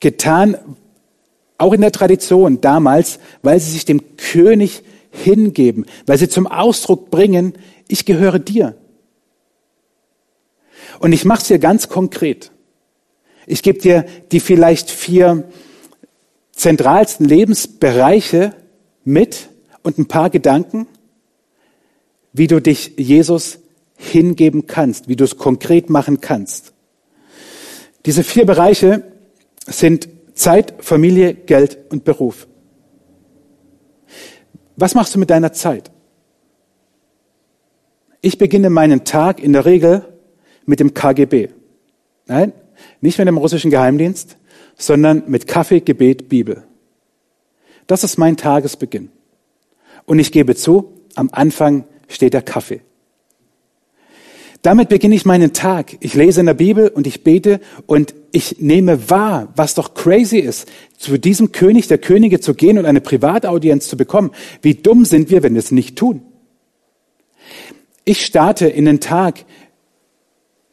getan, 0.00 0.56
auch 1.58 1.72
in 1.72 1.80
der 1.80 1.92
Tradition 1.92 2.60
damals, 2.60 3.18
weil 3.42 3.60
sie 3.60 3.70
sich 3.70 3.84
dem 3.84 4.16
König 4.16 4.82
hingeben, 5.10 5.86
weil 6.06 6.18
sie 6.18 6.28
zum 6.28 6.46
Ausdruck 6.46 7.10
bringen, 7.10 7.54
ich 7.88 8.04
gehöre 8.04 8.38
dir. 8.38 8.74
Und 10.98 11.12
ich 11.12 11.24
mache 11.24 11.42
es 11.42 11.48
dir 11.48 11.58
ganz 11.58 11.88
konkret. 11.88 12.50
Ich 13.46 13.62
gebe 13.62 13.78
dir 13.78 14.04
die 14.32 14.40
vielleicht 14.40 14.90
vier 14.90 15.44
zentralsten 16.52 17.26
Lebensbereiche 17.26 18.54
mit 19.04 19.48
und 19.82 19.98
ein 19.98 20.08
paar 20.08 20.30
Gedanken, 20.30 20.86
wie 22.32 22.48
du 22.48 22.60
dich 22.60 22.94
Jesus 22.96 23.58
hingeben 23.96 24.66
kannst, 24.66 25.08
wie 25.08 25.16
du 25.16 25.24
es 25.24 25.36
konkret 25.36 25.90
machen 25.90 26.20
kannst. 26.20 26.72
Diese 28.04 28.24
vier 28.24 28.46
Bereiche 28.46 29.04
sind 29.66 30.08
Zeit, 30.36 30.74
Familie, 30.78 31.34
Geld 31.34 31.78
und 31.90 32.04
Beruf. 32.04 32.46
Was 34.76 34.94
machst 34.94 35.14
du 35.14 35.18
mit 35.18 35.30
deiner 35.30 35.52
Zeit? 35.52 35.90
Ich 38.20 38.38
beginne 38.38 38.70
meinen 38.70 39.04
Tag 39.04 39.42
in 39.42 39.52
der 39.52 39.64
Regel 39.64 40.06
mit 40.66 40.78
dem 40.78 40.94
KGB. 40.94 41.48
Nein, 42.26 42.52
nicht 43.00 43.18
mit 43.18 43.26
dem 43.26 43.38
russischen 43.38 43.70
Geheimdienst, 43.70 44.36
sondern 44.76 45.24
mit 45.26 45.46
Kaffee, 45.46 45.80
Gebet, 45.80 46.28
Bibel. 46.28 46.64
Das 47.86 48.04
ist 48.04 48.18
mein 48.18 48.36
Tagesbeginn. 48.36 49.10
Und 50.04 50.18
ich 50.18 50.32
gebe 50.32 50.54
zu, 50.54 50.92
am 51.14 51.30
Anfang 51.32 51.84
steht 52.08 52.34
der 52.34 52.42
Kaffee. 52.42 52.82
Damit 54.62 54.88
beginne 54.88 55.14
ich 55.14 55.24
meinen 55.24 55.52
Tag. 55.52 55.96
Ich 56.00 56.14
lese 56.14 56.40
in 56.40 56.46
der 56.46 56.54
Bibel 56.54 56.88
und 56.88 57.06
ich 57.06 57.22
bete 57.22 57.60
und 57.86 58.14
ich 58.32 58.60
nehme 58.60 59.10
wahr, 59.10 59.52
was 59.56 59.74
doch 59.74 59.94
crazy 59.94 60.38
ist, 60.38 60.68
zu 60.98 61.18
diesem 61.18 61.52
König 61.52 61.88
der 61.88 61.98
Könige 61.98 62.40
zu 62.40 62.54
gehen 62.54 62.78
und 62.78 62.86
eine 62.86 63.00
Privataudienz 63.00 63.88
zu 63.88 63.96
bekommen. 63.96 64.30
Wie 64.62 64.74
dumm 64.74 65.04
sind 65.04 65.30
wir, 65.30 65.42
wenn 65.42 65.54
wir 65.54 65.60
es 65.60 65.72
nicht 65.72 65.96
tun? 65.96 66.22
Ich 68.04 68.24
starte 68.24 68.66
in 68.66 68.84
den 68.84 69.00
Tag 69.00 69.44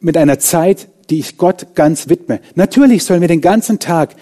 mit 0.00 0.16
einer 0.16 0.38
Zeit, 0.38 0.88
die 1.10 1.18
ich 1.18 1.36
Gott 1.36 1.74
ganz 1.74 2.08
widme. 2.08 2.40
Natürlich 2.54 3.04
sollen 3.04 3.20
wir 3.20 3.28
den 3.28 3.40
ganzen 3.40 3.78
Tag 3.78 4.14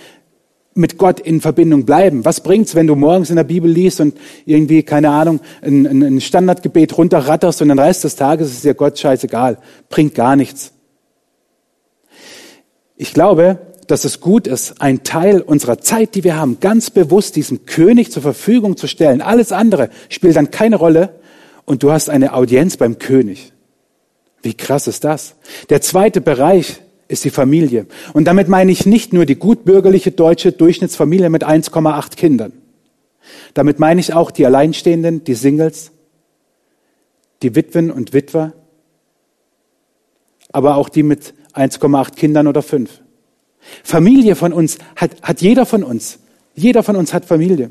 mit 0.75 0.99
Gott 0.99 1.21
in 1.21 1.41
Verbindung 1.41 1.85
bleiben. 1.85 2.25
Was 2.25 2.41
bringt's, 2.41 2.75
wenn 2.75 2.87
du 2.87 2.95
morgens 2.95 3.31
in 3.31 3.37
der 3.37 3.45
Bibel 3.45 3.71
liest 3.71 4.01
und 4.01 4.17
irgendwie, 4.47 4.83
keine 4.83 5.11
Ahnung, 5.11 5.41
ein, 5.61 5.87
ein 5.87 6.21
Standardgebet 6.21 6.97
runterratterst 6.97 7.63
und 7.63 7.69
den 7.69 7.79
Rest 7.79 8.05
des 8.05 8.17
Tages 8.17 8.53
ist 8.53 8.65
dir 8.65 8.75
Gott 8.75 8.99
scheißegal. 8.99 9.59
Bringt 9.89 10.15
gar 10.15 10.37
nichts. 10.37 10.73
Ich 12.97 13.13
glaube, 13.13 13.59
dass 13.87 14.05
es 14.05 14.21
gut 14.21 14.47
ist, 14.47 14.81
einen 14.81 15.03
Teil 15.03 15.41
unserer 15.41 15.79
Zeit, 15.79 16.15
die 16.15 16.25
wir 16.25 16.37
haben, 16.37 16.61
ganz 16.61 16.91
bewusst 16.91 17.37
diesem 17.37 17.67
König 17.67 18.13
zur 18.13 18.23
Verfügung 18.23 18.77
zu 18.77 18.87
stellen. 18.87 19.21
Alles 19.21 19.53
andere 19.53 19.91
spielt 20.09 20.37
dann 20.37 20.51
keine 20.51 20.77
Rolle 20.77 21.21
und 21.65 21.83
du 21.83 21.91
hast 21.93 22.09
eine 22.09 22.35
Audienz 22.35 22.77
beim 22.77 22.99
König. 22.99 23.53
Wie 24.43 24.55
krass 24.55 24.87
ist 24.87 25.05
das? 25.05 25.35
Der 25.71 25.81
zweite 25.81 26.21
Bereich 26.21 26.82
ist 27.13 27.25
die 27.25 27.31
Familie. 27.31 27.87
Und 28.13 28.25
damit 28.25 28.49
meine 28.49 28.73
ich 28.73 28.87
nicht 28.87 29.13
nur 29.13 29.27
die 29.27 29.37
gutbürgerliche 29.37 30.11
deutsche 30.11 30.53
Durchschnittsfamilie 30.53 31.31
mit 31.31 31.45
1,8 31.45 32.17
Kindern. 32.17 32.53
Damit 33.55 33.79
meine 33.79 34.01
ich 34.01 34.15
auch 34.15 34.31
die 34.31 34.47
Alleinstehenden, 34.47 35.23
die 35.25 35.35
Singles, 35.35 35.93
die 37.43 37.55
Witwen 37.55 37.91
und 37.91 38.13
Witwer, 38.13 38.55
aber 40.51 40.77
auch 40.77 40.89
die 40.89 41.03
mit 41.03 41.35
1,8 41.55 42.15
Kindern 42.15 42.47
oder 42.47 42.63
5. 42.63 43.01
Familie 43.85 44.35
von 44.35 44.53
uns 44.53 44.79
hat, 44.97 45.23
hat 45.23 45.41
jeder 45.41 45.67
von 45.67 45.85
uns. 45.85 46.19
Jeder 46.55 46.83
von 46.83 46.97
uns 46.97 47.15
hat 47.15 47.25
Familie. 47.25 47.71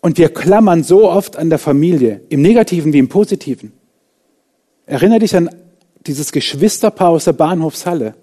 Und 0.00 0.18
wir 0.18 0.30
klammern 0.30 0.82
so 0.82 1.08
oft 1.08 1.36
an 1.36 1.50
der 1.50 1.60
Familie, 1.60 2.22
im 2.28 2.42
Negativen 2.42 2.92
wie 2.92 2.98
im 2.98 3.08
Positiven. 3.08 3.72
Erinnere 4.86 5.20
dich 5.20 5.36
an 5.36 5.48
dieses 6.06 6.32
Geschwisterpaar 6.32 7.10
aus 7.10 7.24
der 7.24 7.32
Bahnhofshalle. 7.32 8.14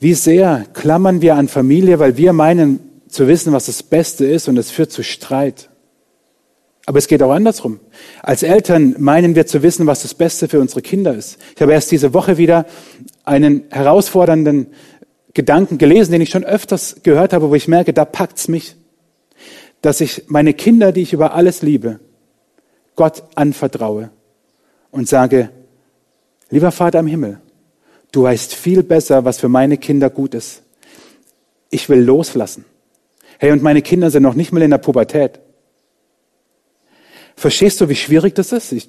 Wie 0.00 0.14
sehr 0.14 0.66
klammern 0.72 1.22
wir 1.22 1.36
an 1.36 1.48
Familie, 1.48 1.98
weil 1.98 2.16
wir 2.16 2.32
meinen 2.32 2.80
zu 3.08 3.28
wissen, 3.28 3.52
was 3.52 3.66
das 3.66 3.82
Beste 3.82 4.26
ist 4.26 4.48
und 4.48 4.56
es 4.58 4.70
führt 4.70 4.92
zu 4.92 5.02
Streit. 5.02 5.70
Aber 6.86 6.98
es 6.98 7.06
geht 7.06 7.22
auch 7.22 7.30
andersrum. 7.30 7.80
Als 8.22 8.42
Eltern 8.42 8.96
meinen 8.98 9.34
wir 9.34 9.46
zu 9.46 9.62
wissen, 9.62 9.86
was 9.86 10.02
das 10.02 10.14
Beste 10.14 10.48
für 10.48 10.60
unsere 10.60 10.82
Kinder 10.82 11.14
ist. 11.14 11.38
Ich 11.54 11.62
habe 11.62 11.72
erst 11.72 11.90
diese 11.90 12.12
Woche 12.12 12.36
wieder 12.36 12.66
einen 13.24 13.64
herausfordernden 13.70 14.66
Gedanken 15.32 15.78
gelesen, 15.78 16.12
den 16.12 16.20
ich 16.20 16.30
schon 16.30 16.44
öfters 16.44 16.96
gehört 17.02 17.32
habe, 17.32 17.48
wo 17.48 17.54
ich 17.54 17.68
merke, 17.68 17.94
da 17.94 18.04
packt's 18.04 18.48
mich. 18.48 18.76
Dass 19.80 20.00
ich 20.00 20.24
meine 20.26 20.52
Kinder, 20.52 20.92
die 20.92 21.02
ich 21.02 21.12
über 21.12 21.34
alles 21.34 21.62
liebe, 21.62 22.00
Gott 22.96 23.22
anvertraue 23.34 24.10
und 24.94 25.08
sage, 25.08 25.50
lieber 26.50 26.70
Vater 26.70 27.00
im 27.00 27.08
Himmel, 27.08 27.40
du 28.12 28.22
weißt 28.22 28.54
viel 28.54 28.84
besser, 28.84 29.24
was 29.24 29.38
für 29.38 29.48
meine 29.48 29.76
Kinder 29.76 30.08
gut 30.08 30.34
ist. 30.34 30.62
Ich 31.68 31.88
will 31.88 32.00
loslassen. 32.00 32.64
Hey, 33.38 33.50
und 33.50 33.60
meine 33.60 33.82
Kinder 33.82 34.12
sind 34.12 34.22
noch 34.22 34.34
nicht 34.34 34.52
mal 34.52 34.62
in 34.62 34.70
der 34.70 34.78
Pubertät. 34.78 35.40
Verstehst 37.34 37.80
du, 37.80 37.88
wie 37.88 37.96
schwierig 37.96 38.36
das 38.36 38.52
ist? 38.52 38.70
Ich, 38.70 38.88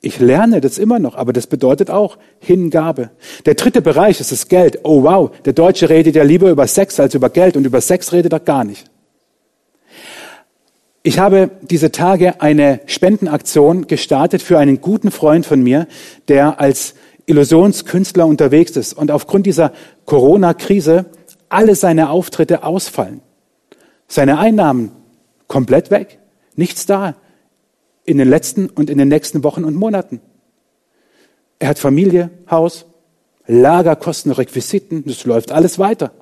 ich 0.00 0.18
lerne 0.18 0.62
das 0.62 0.78
immer 0.78 0.98
noch, 0.98 1.16
aber 1.16 1.34
das 1.34 1.46
bedeutet 1.46 1.90
auch 1.90 2.16
Hingabe. 2.38 3.10
Der 3.44 3.54
dritte 3.54 3.82
Bereich 3.82 4.20
ist 4.20 4.32
das 4.32 4.48
Geld. 4.48 4.78
Oh 4.84 5.02
wow, 5.02 5.30
der 5.44 5.52
Deutsche 5.52 5.90
redet 5.90 6.16
ja 6.16 6.22
lieber 6.22 6.48
über 6.48 6.66
Sex 6.66 6.98
als 6.98 7.14
über 7.14 7.28
Geld 7.28 7.58
und 7.58 7.66
über 7.66 7.82
Sex 7.82 8.12
redet 8.12 8.32
er 8.32 8.40
gar 8.40 8.64
nicht. 8.64 8.90
Ich 11.04 11.18
habe 11.18 11.50
diese 11.62 11.90
Tage 11.90 12.40
eine 12.40 12.80
Spendenaktion 12.86 13.88
gestartet 13.88 14.40
für 14.40 14.58
einen 14.58 14.80
guten 14.80 15.10
Freund 15.10 15.44
von 15.44 15.60
mir, 15.60 15.88
der 16.28 16.60
als 16.60 16.94
Illusionskünstler 17.26 18.26
unterwegs 18.26 18.76
ist 18.76 18.92
und 18.92 19.10
aufgrund 19.10 19.46
dieser 19.46 19.72
Corona-Krise 20.04 21.06
alle 21.48 21.74
seine 21.74 22.10
Auftritte 22.10 22.62
ausfallen. 22.62 23.20
Seine 24.06 24.38
Einnahmen 24.38 24.92
komplett 25.48 25.90
weg. 25.90 26.18
Nichts 26.54 26.86
da 26.86 27.16
in 28.04 28.18
den 28.18 28.28
letzten 28.28 28.68
und 28.68 28.88
in 28.88 28.98
den 28.98 29.08
nächsten 29.08 29.42
Wochen 29.42 29.64
und 29.64 29.74
Monaten. 29.74 30.20
Er 31.58 31.68
hat 31.68 31.78
Familie, 31.78 32.30
Haus, 32.50 32.86
Lagerkosten, 33.46 34.30
Requisiten, 34.30 35.04
das 35.04 35.24
läuft 35.24 35.50
alles 35.50 35.78
weiter. 35.78 36.12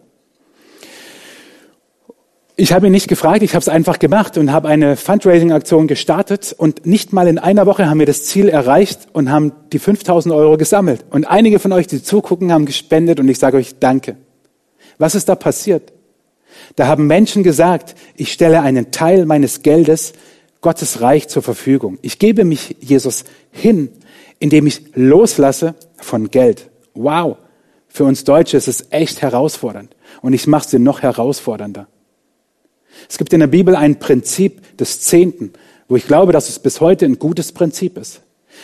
Ich 2.61 2.75
habe 2.75 2.88
ihn 2.88 2.92
nicht 2.92 3.09
gefragt, 3.09 3.42
ich 3.42 3.55
habe 3.55 3.62
es 3.62 3.70
einfach 3.70 3.99
gemacht 3.99 4.37
und 4.37 4.53
habe 4.53 4.68
eine 4.68 4.94
Fundraising-Aktion 4.94 5.87
gestartet 5.87 6.55
und 6.59 6.85
nicht 6.85 7.11
mal 7.11 7.27
in 7.27 7.38
einer 7.38 7.64
Woche 7.64 7.88
haben 7.88 8.01
wir 8.01 8.05
das 8.05 8.25
Ziel 8.27 8.51
erreicht 8.51 9.09
und 9.14 9.31
haben 9.31 9.53
die 9.73 9.79
5000 9.79 10.35
Euro 10.35 10.59
gesammelt. 10.59 11.07
Und 11.09 11.25
einige 11.25 11.59
von 11.59 11.73
euch, 11.73 11.87
die 11.87 12.03
zugucken, 12.03 12.53
haben 12.53 12.66
gespendet 12.66 13.18
und 13.18 13.31
ich 13.31 13.38
sage 13.38 13.57
euch 13.57 13.79
Danke. 13.81 14.18
Was 14.99 15.14
ist 15.14 15.31
da 15.31 15.37
passiert? 15.37 15.94
Da 16.77 16.87
haben 16.87 17.07
Menschen 17.07 17.44
gesagt, 17.44 17.94
ich 18.14 18.31
stelle 18.31 18.61
einen 18.61 18.90
Teil 18.90 19.25
meines 19.25 19.62
Geldes 19.62 20.12
Gottes 20.61 21.01
Reich 21.01 21.29
zur 21.29 21.42
Verfügung. 21.42 21.99
Ich 22.03 22.18
gebe 22.18 22.44
mich 22.44 22.77
Jesus 22.79 23.25
hin, 23.51 23.88
indem 24.38 24.66
ich 24.66 24.83
loslasse 24.94 25.77
von 25.96 26.31
Geld. 26.31 26.68
Wow. 26.92 27.38
Für 27.88 28.05
uns 28.05 28.25
Deutsche 28.25 28.59
ist 28.59 28.68
es 28.68 28.88
echt 28.90 29.23
herausfordernd. 29.23 29.96
Und 30.20 30.35
ich 30.35 30.46
mache 30.46 30.66
es 30.66 30.70
dir 30.70 30.79
noch 30.79 31.01
herausfordernder. 31.01 31.88
Es 33.09 33.18
gibt 33.18 33.33
in 33.33 33.40
der 33.40 33.46
Bibel 33.46 33.76
ein 33.76 33.98
Prinzip 33.98 34.76
des 34.76 35.00
Zehnten, 35.00 35.53
wo 35.88 35.96
ich 35.96 36.07
glaube, 36.07 36.33
dass 36.33 36.48
es 36.48 36.59
bis 36.59 36.81
heute 36.81 37.05
ein 37.07 37.18
gutes 37.18 37.53
Prinzip 37.53 37.98
ist. 37.98 38.22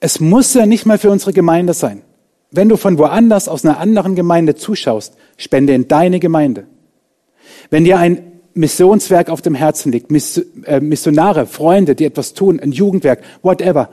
Es 0.00 0.20
muss 0.20 0.54
ja 0.54 0.66
nicht 0.66 0.86
mal 0.86 0.98
für 0.98 1.10
unsere 1.10 1.32
Gemeinde 1.32 1.74
sein. 1.74 2.02
Wenn 2.50 2.68
du 2.68 2.76
von 2.76 2.98
woanders 2.98 3.48
aus 3.48 3.64
einer 3.64 3.78
anderen 3.78 4.14
Gemeinde 4.14 4.54
zuschaust, 4.54 5.14
spende 5.36 5.74
in 5.74 5.88
deine 5.88 6.20
Gemeinde. 6.20 6.66
Wenn 7.70 7.84
dir 7.84 7.98
ein 7.98 8.40
Missionswerk 8.54 9.28
auf 9.28 9.42
dem 9.42 9.54
Herzen 9.54 9.92
liegt, 9.92 10.10
äh, 10.10 10.80
Missionare, 10.80 11.46
Freunde, 11.46 11.94
die 11.94 12.04
etwas 12.04 12.32
tun, 12.32 12.58
ein 12.58 12.72
Jugendwerk, 12.72 13.22
whatever, 13.42 13.90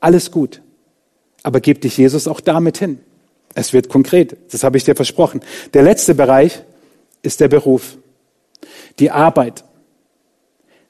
alles 0.00 0.30
gut. 0.30 0.62
Aber 1.42 1.60
gib 1.60 1.82
dich 1.82 1.96
Jesus 1.96 2.26
auch 2.26 2.40
damit 2.40 2.78
hin. 2.78 3.00
Es 3.54 3.72
wird 3.72 3.88
konkret, 3.88 4.36
das 4.52 4.62
habe 4.64 4.76
ich 4.76 4.84
dir 4.84 4.94
versprochen. 4.94 5.40
Der 5.74 5.82
letzte 5.82 6.14
Bereich 6.14 6.62
ist 7.22 7.40
der 7.40 7.48
Beruf, 7.48 7.98
die 8.98 9.10
Arbeit. 9.10 9.64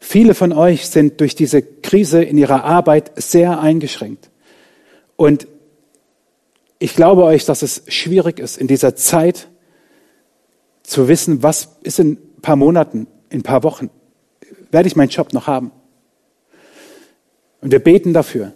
Viele 0.00 0.34
von 0.34 0.52
euch 0.52 0.88
sind 0.88 1.20
durch 1.20 1.34
diese 1.34 1.62
Krise 1.62 2.22
in 2.22 2.38
ihrer 2.38 2.64
Arbeit 2.64 3.12
sehr 3.16 3.60
eingeschränkt. 3.60 4.30
Und 5.16 5.46
ich 6.78 6.96
glaube 6.96 7.24
euch, 7.24 7.44
dass 7.44 7.62
es 7.62 7.82
schwierig 7.88 8.40
ist, 8.40 8.56
in 8.56 8.66
dieser 8.66 8.96
Zeit 8.96 9.48
zu 10.82 11.06
wissen, 11.06 11.42
was 11.42 11.76
ist 11.82 12.00
in 12.00 12.12
ein 12.12 12.40
paar 12.42 12.56
Monaten, 12.56 13.06
in 13.28 13.40
ein 13.40 13.42
paar 13.42 13.62
Wochen 13.62 13.90
werde 14.70 14.88
ich 14.88 14.96
meinen 14.96 15.08
Job 15.08 15.32
noch 15.32 15.46
haben. 15.46 15.72
Und 17.60 17.72
wir 17.72 17.80
beten 17.80 18.12
dafür. 18.12 18.52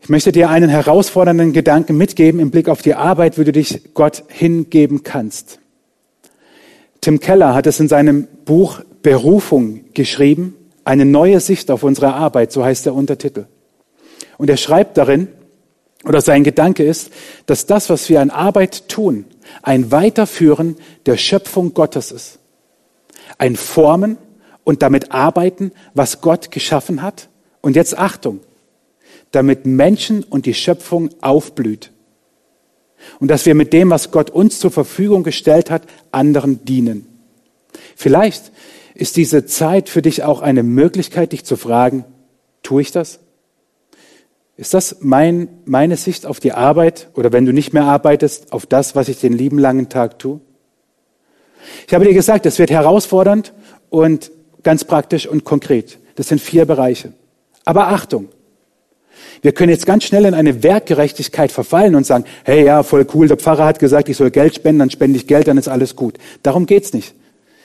Ich 0.00 0.08
möchte 0.08 0.32
dir 0.32 0.48
einen 0.50 0.70
herausfordernden 0.70 1.52
Gedanken 1.52 1.96
mitgeben 1.96 2.40
im 2.40 2.50
Blick 2.50 2.68
auf 2.68 2.82
die 2.82 2.94
Arbeit, 2.94 3.38
wie 3.38 3.44
du 3.44 3.52
dich 3.52 3.94
Gott 3.94 4.24
hingeben 4.28 5.02
kannst. 5.02 5.58
Tim 7.00 7.20
Keller 7.20 7.54
hat 7.54 7.66
es 7.66 7.80
in 7.80 7.88
seinem 7.88 8.28
Buch 8.44 8.80
Berufung 9.02 9.84
geschrieben, 9.94 10.56
eine 10.84 11.04
neue 11.04 11.40
Sicht 11.40 11.70
auf 11.70 11.82
unsere 11.82 12.14
Arbeit, 12.14 12.52
so 12.52 12.64
heißt 12.64 12.86
der 12.86 12.94
Untertitel. 12.94 13.46
Und 14.38 14.50
er 14.50 14.56
schreibt 14.56 14.96
darin, 14.96 15.28
oder 16.04 16.20
sein 16.20 16.44
Gedanke 16.44 16.82
ist, 16.82 17.10
dass 17.46 17.66
das, 17.66 17.90
was 17.90 18.08
wir 18.08 18.20
an 18.20 18.30
Arbeit 18.30 18.88
tun, 18.88 19.26
ein 19.62 19.92
Weiterführen 19.92 20.76
der 21.06 21.16
Schöpfung 21.16 21.74
Gottes 21.74 22.10
ist. 22.10 22.38
Ein 23.36 23.56
Formen 23.56 24.16
und 24.64 24.82
damit 24.82 25.12
arbeiten, 25.12 25.72
was 25.94 26.20
Gott 26.20 26.50
geschaffen 26.50 27.02
hat. 27.02 27.28
Und 27.60 27.76
jetzt 27.76 27.98
Achtung, 27.98 28.40
damit 29.32 29.66
Menschen 29.66 30.24
und 30.24 30.46
die 30.46 30.54
Schöpfung 30.54 31.10
aufblüht. 31.20 31.90
Und 33.18 33.28
dass 33.28 33.46
wir 33.46 33.54
mit 33.54 33.72
dem, 33.72 33.90
was 33.90 34.10
Gott 34.10 34.30
uns 34.30 34.58
zur 34.58 34.70
Verfügung 34.70 35.22
gestellt 35.22 35.70
hat, 35.70 35.82
anderen 36.12 36.64
dienen. 36.64 37.09
Vielleicht 37.96 38.52
ist 38.94 39.16
diese 39.16 39.46
Zeit 39.46 39.88
für 39.88 40.02
dich 40.02 40.24
auch 40.24 40.40
eine 40.40 40.62
Möglichkeit, 40.62 41.32
dich 41.32 41.44
zu 41.44 41.56
fragen, 41.56 42.04
tue 42.62 42.82
ich 42.82 42.92
das? 42.92 43.20
Ist 44.56 44.74
das 44.74 44.98
mein, 45.00 45.48
meine 45.64 45.96
Sicht 45.96 46.26
auf 46.26 46.38
die 46.38 46.52
Arbeit 46.52 47.08
oder 47.14 47.32
wenn 47.32 47.46
du 47.46 47.52
nicht 47.52 47.72
mehr 47.72 47.84
arbeitest, 47.84 48.52
auf 48.52 48.66
das, 48.66 48.94
was 48.94 49.08
ich 49.08 49.18
den 49.18 49.32
lieben 49.32 49.58
langen 49.58 49.88
Tag 49.88 50.18
tue? 50.18 50.40
Ich 51.86 51.94
habe 51.94 52.04
dir 52.04 52.12
gesagt, 52.12 52.46
es 52.46 52.58
wird 52.58 52.70
herausfordernd 52.70 53.54
und 53.88 54.30
ganz 54.62 54.84
praktisch 54.84 55.26
und 55.26 55.44
konkret. 55.44 55.98
Das 56.16 56.28
sind 56.28 56.40
vier 56.40 56.66
Bereiche. 56.66 57.14
Aber 57.64 57.88
Achtung, 57.88 58.28
wir 59.42 59.52
können 59.52 59.70
jetzt 59.70 59.86
ganz 59.86 60.04
schnell 60.04 60.26
in 60.26 60.34
eine 60.34 60.62
Werkgerechtigkeit 60.62 61.52
verfallen 61.52 61.94
und 61.94 62.04
sagen, 62.04 62.24
hey 62.44 62.64
ja, 62.64 62.82
voll 62.82 63.06
cool, 63.14 63.28
der 63.28 63.38
Pfarrer 63.38 63.64
hat 63.64 63.78
gesagt, 63.78 64.08
ich 64.08 64.16
soll 64.16 64.30
Geld 64.30 64.54
spenden, 64.54 64.80
dann 64.80 64.90
spende 64.90 65.16
ich 65.16 65.26
Geld, 65.26 65.48
dann 65.48 65.56
ist 65.56 65.68
alles 65.68 65.96
gut. 65.96 66.18
Darum 66.42 66.66
geht's 66.66 66.92
nicht. 66.92 67.14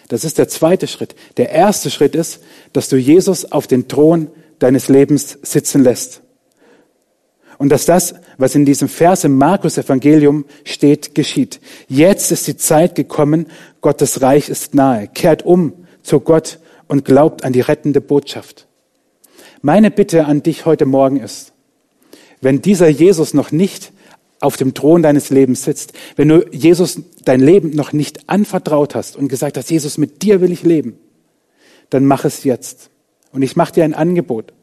Das 0.07 0.23
ist 0.23 0.37
der 0.37 0.47
zweite 0.47 0.87
Schritt. 0.87 1.15
Der 1.37 1.49
erste 1.49 1.89
Schritt 1.89 2.15
ist, 2.15 2.41
dass 2.73 2.89
du 2.89 2.97
Jesus 2.97 3.51
auf 3.51 3.67
den 3.67 3.87
Thron 3.87 4.29
deines 4.59 4.87
Lebens 4.87 5.37
sitzen 5.41 5.83
lässt. 5.83 6.21
Und 7.57 7.69
dass 7.69 7.85
das, 7.85 8.15
was 8.37 8.55
in 8.55 8.65
diesem 8.65 8.89
Vers 8.89 9.23
im 9.23 9.37
Markus 9.37 9.77
Evangelium 9.77 10.45
steht, 10.65 11.15
geschieht. 11.15 11.61
Jetzt 11.87 12.31
ist 12.31 12.47
die 12.47 12.57
Zeit 12.57 12.95
gekommen, 12.95 13.47
Gottes 13.81 14.21
Reich 14.21 14.49
ist 14.49 14.75
nahe. 14.75 15.07
Kehrt 15.07 15.45
um 15.45 15.73
zu 16.03 16.19
Gott 16.19 16.59
und 16.87 17.05
glaubt 17.05 17.43
an 17.43 17.53
die 17.53 17.61
rettende 17.61 18.01
Botschaft. 18.01 18.67
Meine 19.61 19.89
Bitte 19.89 20.25
an 20.25 20.43
dich 20.43 20.65
heute 20.65 20.85
Morgen 20.85 21.17
ist, 21.17 21.53
wenn 22.41 22.61
dieser 22.61 22.89
Jesus 22.89 23.33
noch 23.33 23.51
nicht 23.51 23.91
auf 24.39 24.57
dem 24.57 24.73
Thron 24.73 25.01
deines 25.01 25.29
Lebens 25.29 25.63
sitzt, 25.63 25.93
wenn 26.15 26.27
du 26.27 26.45
Jesus 26.51 27.01
dein 27.23 27.41
Leben 27.41 27.71
noch 27.71 27.93
nicht 27.93 28.29
anvertraut 28.29 28.95
hast 28.95 29.15
und 29.15 29.27
gesagt 29.27 29.57
hast, 29.57 29.71
Jesus, 29.71 29.97
mit 29.97 30.21
dir 30.21 30.41
will 30.41 30.51
ich 30.51 30.63
leben, 30.63 30.97
dann 31.89 32.05
mach 32.05 32.25
es 32.25 32.43
jetzt. 32.43 32.89
Und 33.31 33.41
ich 33.41 33.55
mache 33.55 33.73
dir 33.73 33.83
ein 33.83 33.93
Angebot. 33.93 34.53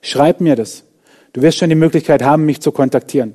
Schreib 0.00 0.40
mir 0.40 0.56
das. 0.56 0.84
Du 1.32 1.42
wirst 1.42 1.58
schon 1.58 1.68
die 1.68 1.74
Möglichkeit 1.74 2.22
haben, 2.22 2.46
mich 2.46 2.60
zu 2.60 2.72
kontaktieren. 2.72 3.34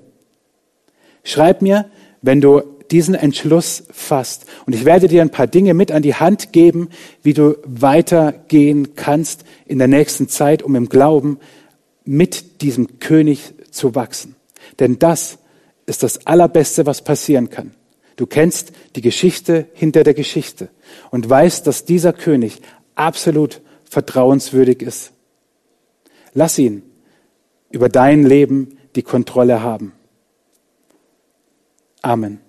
Schreib 1.24 1.62
mir, 1.62 1.86
wenn 2.22 2.42
du 2.42 2.62
diesen 2.92 3.16
Entschluss 3.16 3.84
fasst. 3.92 4.46
Und 4.66 4.74
ich 4.74 4.86
werde 4.86 5.08
dir 5.08 5.22
ein 5.22 5.30
paar 5.30 5.48
Dinge 5.48 5.74
mit 5.74 5.92
an 5.92 6.02
die 6.02 6.16
Hand 6.16 6.52
geben, 6.52 6.90
wie 7.24 7.34
du 7.34 7.58
weitergehen 7.64 8.96
kannst 8.96 9.46
in 9.66 9.78
der 9.78 9.88
nächsten 9.88 10.28
Zeit, 10.28 10.62
um 10.62 10.76
im 10.76 10.90
Glauben 10.90 11.40
mit 12.04 12.62
diesem 12.62 13.00
König 13.00 13.54
zu 13.72 13.96
wachsen. 13.96 14.36
Denn 14.82 14.98
das 14.98 15.38
ist 15.86 16.02
das 16.02 16.26
Allerbeste, 16.26 16.88
was 16.88 17.04
passieren 17.04 17.52
kann. 17.52 17.76
Du 18.16 18.26
kennst 18.26 18.72
die 18.96 19.02
Geschichte 19.02 19.68
hinter 19.74 20.04
der 20.04 20.16
Geschichte 20.16 20.70
und 21.12 21.30
weißt, 21.30 21.66
dass 21.68 21.86
dieser 21.86 22.14
König 22.14 22.62
absolut 22.96 23.62
vertrauenswürdig 23.84 24.82
ist. 24.82 25.12
Lass 26.34 26.58
ihn 26.58 26.82
über 27.70 27.90
dein 27.90 28.26
Leben 28.26 28.80
die 28.96 29.04
Kontrolle 29.04 29.62
haben. 29.62 29.94
Amen. 32.02 32.42